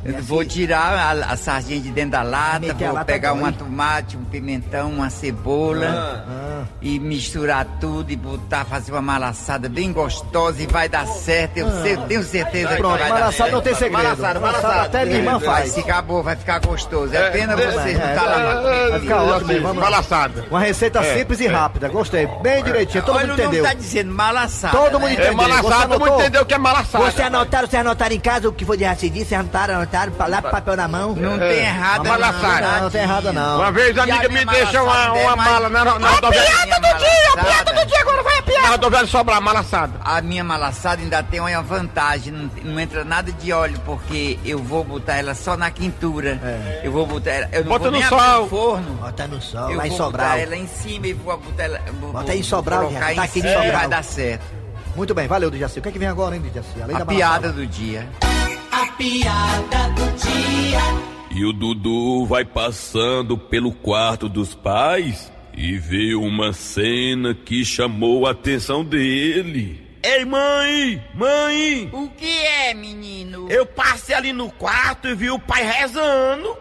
Eu 0.06 0.24
vou 0.24 0.46
tirar 0.46 0.94
a, 0.94 1.34
a 1.34 1.36
sardinha 1.36 1.80
de 1.82 1.90
dentro 1.92 2.12
da 2.12 2.22
lata, 2.22 2.74
vou 2.74 2.94
lata 2.94 3.06
pegar 3.06 3.34
uma 3.34 3.52
tomate, 3.52 4.16
um 4.16 4.24
pimentão, 4.24 4.90
uma 4.92 5.10
cebola 5.10 6.26
Ah. 6.28 6.64
e 6.82 6.98
misturar 7.00 7.66
tudo 7.82 8.10
e 8.10 8.16
botar, 8.16 8.64
fazer 8.64 8.94
uma 8.94 9.02
malaçada 9.02 9.68
bem 9.68 9.92
gostosa 9.92 10.64
e 10.64 10.68
vai 10.68 10.88
dar 10.88 11.06
certo. 11.06 11.58
Eu 11.58 11.82
sei- 11.82 11.98
tenho 12.08 12.24
certeza 12.24 12.70
que 12.70 12.78
Pronto, 12.78 12.98
vai 12.98 13.10
dar 13.10 13.16
malaçada 13.16 13.34
certo. 13.34 13.52
não 13.52 13.62
tem 13.62 13.76
segredo. 13.76 14.04
Malaçada, 14.04 14.40
malaçada. 14.40 14.82
até 14.84 15.06
minha 15.06 15.18
irmã 15.18 15.38
Vai 15.38 15.62
faz. 15.62 15.76
ficar 15.76 16.02
bom, 16.02 16.24
vai 16.24 16.36
ficar 16.38 16.60
gostoso. 16.60 17.14
É 17.14 17.30
pena 17.32 17.54
é, 17.54 17.56
você 17.58 17.90
é, 17.90 17.94
não 17.98 18.10
estar 18.10 18.24
lá 18.24 18.38
na 18.40 18.62
Vai 18.62 18.80
comida. 18.80 19.00
ficar 19.02 19.22
ótimo, 19.24 19.62
vamos 19.62 19.78
lá. 19.78 19.90
Malaçada. 19.90 20.46
Uma 20.50 20.60
receita 20.62 21.00
É, 21.00 21.18
simples 21.18 21.40
e 21.42 21.48
rápida. 21.48 21.90
Gostei. 21.90 22.26
Bem 22.42 22.64
direitinho. 22.64 23.04
Todo 23.04 23.18
Olha, 23.18 23.28
mundo 23.28 23.34
o 23.40 23.44
nome 23.44 23.58
entendeu. 23.58 23.64
tá 23.66 23.74
dizendo 23.74 24.12
malaçada. 24.14 24.78
Todo 24.78 24.94
mundo 25.00 25.10
né? 25.10 25.14
entendeu. 25.14 25.32
É 25.32 25.36
malaçada, 25.36 25.62
Você 25.64 25.88
todo 25.88 26.00
mundo 26.00 26.22
entendeu 26.22 26.46
que 26.46 26.54
é 26.54 26.58
malaçada. 26.58 27.04
Você 27.12 27.22
anotaram, 27.22 27.68
vocês 27.68 27.82
anotaram 27.82 28.16
em 28.16 28.20
casa 28.20 28.48
o 28.48 28.54
que 28.54 28.64
foi 28.64 28.78
de 28.78 28.86
raciocínio? 28.86 29.26
Vocês 29.26 29.40
anotaram, 29.40 29.89
pa- 29.90 30.28
lá 30.28 30.42
papel 30.42 30.76
na 30.78 30.88
mão? 30.88 31.16
Não 31.16 31.38
tem 31.40 31.60
errada, 31.60 32.02
Uma 32.02 32.18
malaçada. 32.18 32.68
Não, 32.68 32.82
não 32.82 32.90
tem 32.90 33.02
errada 33.02 33.34
não. 33.34 33.58
Uma 33.58 33.72
vez 33.72 33.98
a 33.98 34.02
a 34.02 34.04
amiga 34.04 34.30
me 34.30 34.46
deixou 34.46 34.84
uma, 34.84 35.18
é 35.18 35.24
uma 35.26 35.36
mais- 35.36 35.52
mala 35.52 35.70
na, 35.70 35.86
na 36.00 36.08
A 36.08 36.12
rodoviária. 36.12 36.52
piada 36.52 36.76
do 36.94 36.98
dia, 37.00 37.34
a 37.34 37.44
piada 37.46 37.74
do 37.74 37.86
dia 37.88 38.02
agora 38.02 38.24
vai 38.24 38.38
a 38.38 38.42
piada. 38.44 38.62
Na 38.62 38.70
rodoviária 38.70 39.06
de 39.06 39.12
Sobrar, 39.12 39.42
malaçada. 39.42 39.94
A 40.04 40.22
minha 40.22 40.44
malaçada 40.44 41.02
ainda 41.02 41.24
tem 41.24 41.40
uma 41.40 41.62
vantagem, 41.62 42.32
não, 42.34 42.50
não 42.64 42.80
entra 42.80 43.04
nada 43.04 43.32
de 43.32 43.52
óleo, 43.52 43.80
porque 43.86 44.40
eu 44.46 44.60
vou 44.60 44.84
botar 44.84 45.16
ela 45.18 45.34
só 45.34 45.58
na 45.58 45.72
quintura. 45.72 46.40
Eu 46.84 46.92
vou 46.92 47.06
botar 47.06 47.32
ela, 47.32 47.50
eu 47.52 47.62
não 47.64 47.70
Bota 47.70 47.84
vou 47.86 47.92
no 47.92 48.00
nem 48.00 48.08
sol. 48.08 48.20
abrir 48.20 48.44
o 48.44 48.48
forno. 48.50 48.94
Bota 48.96 49.28
no 49.28 49.42
sol, 49.42 49.70
Eu 49.72 49.78
lá 49.78 49.88
em 49.88 49.90
vou 49.90 50.12
botar 50.12 50.38
ela 50.38 50.56
em 50.56 50.68
cima 50.68 51.08
e 51.08 51.14
vou 51.14 51.38
botar 51.38 51.64
ela. 51.64 51.80
Vou, 52.00 52.12
Bota 52.12 52.32
aí 52.32 52.40
em 52.40 52.44
Sobral, 52.44 52.92
já, 52.92 53.00
tá 53.00 53.24
aqui 53.24 53.40
em 53.40 53.46
e 53.46 53.54
Sobral. 53.54 53.72
vai 53.74 53.88
dar 53.88 54.04
certo. 54.04 54.60
Muito 54.96 55.14
bem, 55.14 55.28
valeu, 55.28 55.50
Dejaci. 55.50 55.80
O 55.80 55.82
que 55.82 55.90
é 55.90 55.92
que 55.92 56.00
vem 56.00 56.08
agora, 56.08 56.36
hein, 56.36 56.42
Dejaci? 56.42 56.82
Além 56.82 56.96
A 56.96 57.00
da 57.00 57.06
piada 57.06 57.52
do 57.52 57.66
dia. 57.66 58.08
Piada 58.98 59.90
do 59.96 60.06
dia. 60.18 60.80
E 61.32 61.46
o 61.46 61.54
Dudu 61.54 62.26
vai 62.26 62.44
passando 62.44 63.38
pelo 63.38 63.72
quarto 63.72 64.28
dos 64.28 64.54
pais 64.54 65.32
e 65.56 65.78
vê 65.78 66.16
uma 66.16 66.54
cena 66.54 67.34
que 67.34 67.64
chamou 67.64 68.26
a 68.28 68.32
atenção 68.32 68.84
dele. 68.84 69.88
Ei, 70.02 70.24
mãe! 70.26 71.02
Mãe! 71.14 71.90
O 71.92 72.10
que 72.10 72.40
é, 72.40 72.74
menino? 72.74 73.48
Eu 73.50 73.66
passei 73.66 74.16
ali 74.16 74.32
no 74.32 74.50
quarto 74.50 75.08
e 75.08 75.16
vi 75.16 75.30
o 75.30 75.38
pai 75.40 75.64
rezando. 75.64 76.58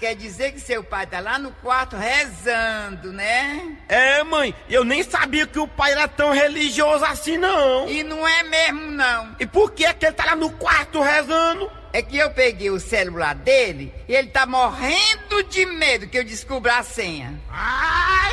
Quer 0.00 0.16
dizer 0.16 0.52
que 0.52 0.60
seu 0.60 0.82
pai 0.82 1.06
tá 1.06 1.20
lá 1.20 1.38
no 1.38 1.52
quarto 1.52 1.94
rezando, 1.94 3.12
né? 3.12 3.76
É, 3.86 4.24
mãe, 4.24 4.54
eu 4.66 4.82
nem 4.82 5.02
sabia 5.02 5.46
que 5.46 5.58
o 5.58 5.68
pai 5.68 5.92
era 5.92 6.08
tão 6.08 6.32
religioso 6.32 7.04
assim, 7.04 7.36
não. 7.36 7.86
E 7.86 8.02
não 8.02 8.26
é 8.26 8.42
mesmo, 8.42 8.92
não. 8.92 9.36
E 9.38 9.44
por 9.44 9.72
que, 9.72 9.92
que 9.92 10.06
ele 10.06 10.14
tá 10.14 10.24
lá 10.24 10.34
no 10.34 10.48
quarto 10.52 11.02
rezando? 11.02 11.70
É 11.92 12.00
que 12.00 12.16
eu 12.16 12.30
peguei 12.30 12.70
o 12.70 12.80
celular 12.80 13.34
dele 13.34 13.92
e 14.08 14.14
ele 14.14 14.28
tá 14.28 14.46
morrendo 14.46 15.42
de 15.50 15.66
medo 15.66 16.08
que 16.08 16.16
eu 16.16 16.24
descubra 16.24 16.78
a 16.78 16.82
senha. 16.82 17.38
Ai! 17.50 18.32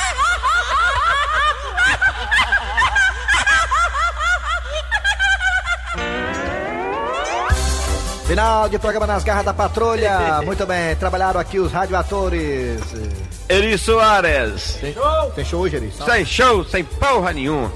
Final 8.26 8.68
de 8.68 8.78
programa 8.78 9.06
nas 9.06 9.22
garras 9.22 9.44
da 9.44 9.54
patrulha. 9.54 10.40
Muito 10.44 10.66
bem, 10.66 10.96
trabalharam 10.96 11.38
aqui 11.38 11.60
os 11.60 11.70
radioatores. 11.70 12.80
Eri 13.48 13.78
Soares. 13.78 14.78
Tem 14.80 14.92
show? 14.92 15.30
Tem 15.34 15.44
show 15.44 15.60
hoje, 15.60 15.76
Eri? 15.76 15.92
Sem 16.04 16.24
show, 16.24 16.64
sem 16.64 16.82
porra 16.84 17.32
nenhuma. 17.32 17.70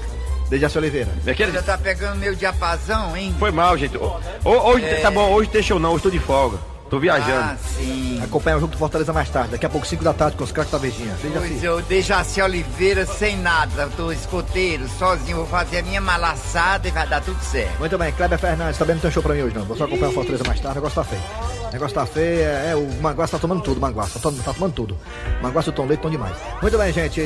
Dejaci 0.49 0.77
Oliveira. 0.77 1.09
Aquele... 1.25 1.53
Já 1.53 1.61
tá 1.61 1.77
pegando 1.77 2.17
meu 2.17 2.35
diapasão, 2.35 3.15
hein? 3.15 3.33
Foi 3.39 3.51
mal, 3.51 3.77
gente. 3.77 3.95
Ho- 3.97 4.19
ho- 4.43 4.69
Hoje, 4.73 4.83
É. 4.85 4.95
tá 4.99 5.09
bom, 5.09 5.31
hoje 5.31 5.49
tem 5.49 5.63
show 5.63 5.79
não, 5.79 5.93
hoje 5.93 6.03
tô 6.03 6.09
de 6.09 6.19
folga. 6.19 6.57
Tô 6.91 6.97
Ah, 6.97 6.99
viajando. 6.99 7.57
sim. 7.77 8.21
Acompanha 8.21 8.57
o 8.57 8.59
jogo 8.59 8.73
do 8.73 8.77
Fortaleza 8.77 9.13
mais 9.13 9.29
tarde. 9.29 9.51
Daqui 9.51 9.65
a 9.65 9.69
pouco, 9.69 9.87
5 9.87 10.03
da 10.03 10.11
tarde, 10.13 10.35
com 10.35 10.43
os 10.43 10.51
craques 10.51 10.73
da 10.73 10.77
Verdinha. 10.77 11.15
Pois 11.21 11.33
Dejaci. 11.49 11.65
eu 11.65 11.81
Dejaci 11.81 12.41
Oliveira 12.41 13.05
sem 13.05 13.37
nada, 13.37 13.83
eu 13.83 13.89
tô 13.91 14.11
escoteiro, 14.11 14.87
sozinho, 14.99 15.37
vou 15.37 15.45
fazer 15.47 15.79
a 15.79 15.83
minha 15.83 16.01
malaçada 16.01 16.87
e 16.89 16.91
vai 16.91 17.07
dar 17.07 17.21
tudo 17.21 17.41
certo. 17.43 17.79
Muito 17.79 17.97
bem, 17.97 18.11
Kleber 18.11 18.37
Fernandes, 18.37 18.77
também 18.77 18.95
não 18.95 19.01
tem 19.01 19.09
show 19.09 19.23
pra 19.23 19.33
mim 19.33 19.41
hoje, 19.43 19.55
não. 19.55 19.63
Vou 19.63 19.77
só 19.77 19.85
acompanhar 19.85 20.09
o 20.11 20.13
Fortaleza 20.13 20.43
mais 20.45 20.59
tarde. 20.59 20.77
O 20.77 20.81
negócio 20.81 21.01
tá 21.01 21.09
feio. 21.09 21.60
O 21.71 21.73
negócio 21.73 21.95
tá 21.95 22.05
feio. 22.05 22.41
É, 22.41 22.71
é, 22.71 22.75
o 22.75 22.85
Manguaça 23.01 23.31
tá 23.33 23.39
tomando 23.39 23.61
tudo, 23.61 23.79
Manguaça. 23.79 24.15
Tá, 24.15 24.19
tomando- 24.19 24.43
tá 24.43 24.53
tomando 24.53 24.73
tudo. 24.73 24.97
Manguaça 25.41 25.69
e 25.69 25.71
o 25.71 25.73
Tom 25.73 25.83
Leite 25.83 25.99
estão 25.99 26.11
demais. 26.11 26.35
Muito 26.61 26.77
bem, 26.77 26.91
gente. 26.91 27.21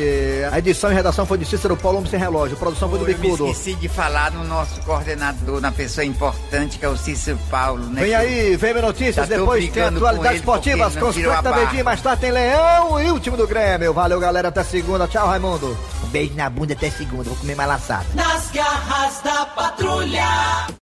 A 0.52 0.60
edição 0.60 0.92
e 0.92 0.94
redação 0.94 1.26
foi 1.26 1.40
de 1.40 1.46
Cícero 1.46 1.76
Paulo 1.76 1.98
Homem 1.98 2.10
Sem 2.12 2.20
Relógio. 2.20 2.56
A 2.56 2.60
produção 2.60 2.88
foi 2.88 3.00
do 3.00 3.10
Eu 3.10 3.18
Bicudo. 3.18 3.48
esqueci 3.48 3.74
de 3.74 3.90
falar 3.90 4.32
no 4.32 4.44
nosso 4.44 4.80
coordenador, 4.82 5.60
na 5.60 5.72
pessoa 5.72 6.06
importante 6.06 6.78
que 6.78 6.86
é 6.86 6.90
o 6.90 6.96
Cícero 6.96 7.40
Paulo, 7.50 7.86
né? 7.88 8.02
Vem 8.02 8.10
que 8.10 8.16
aí, 8.16 8.56
vem 8.56 8.74
notícias, 8.82 9.16
Já 9.28 9.38
depois 9.38 9.68
tem 9.72 9.82
atualidades 9.84 10.40
esportivas 10.40 10.96
com 10.96 11.12
da 11.42 11.52
Verdinha. 11.52 11.84
Mais 11.84 12.02
tarde 12.02 12.22
tem 12.22 12.32
Leão 12.32 13.02
e 13.02 13.12
o 13.12 13.20
time 13.20 13.36
do 13.38 13.48
Grêmio. 13.48 13.94
Valeu, 13.94 14.20
galera. 14.20 14.50
Até 14.50 14.64
segunda. 14.64 15.08
Tchau, 15.08 15.28
Raimundo. 15.28 15.76
Um 16.04 16.08
beijo 16.08 16.36
na 16.36 16.50
bunda 16.50 16.74
até 16.74 16.92
segunda, 16.92 17.24
vou 17.24 17.36
comer 17.36 17.56
malaçada. 17.56 18.06
Nas 18.14 18.52
garras 18.52 19.22
da 19.24 19.46
patrulha. 19.48 20.68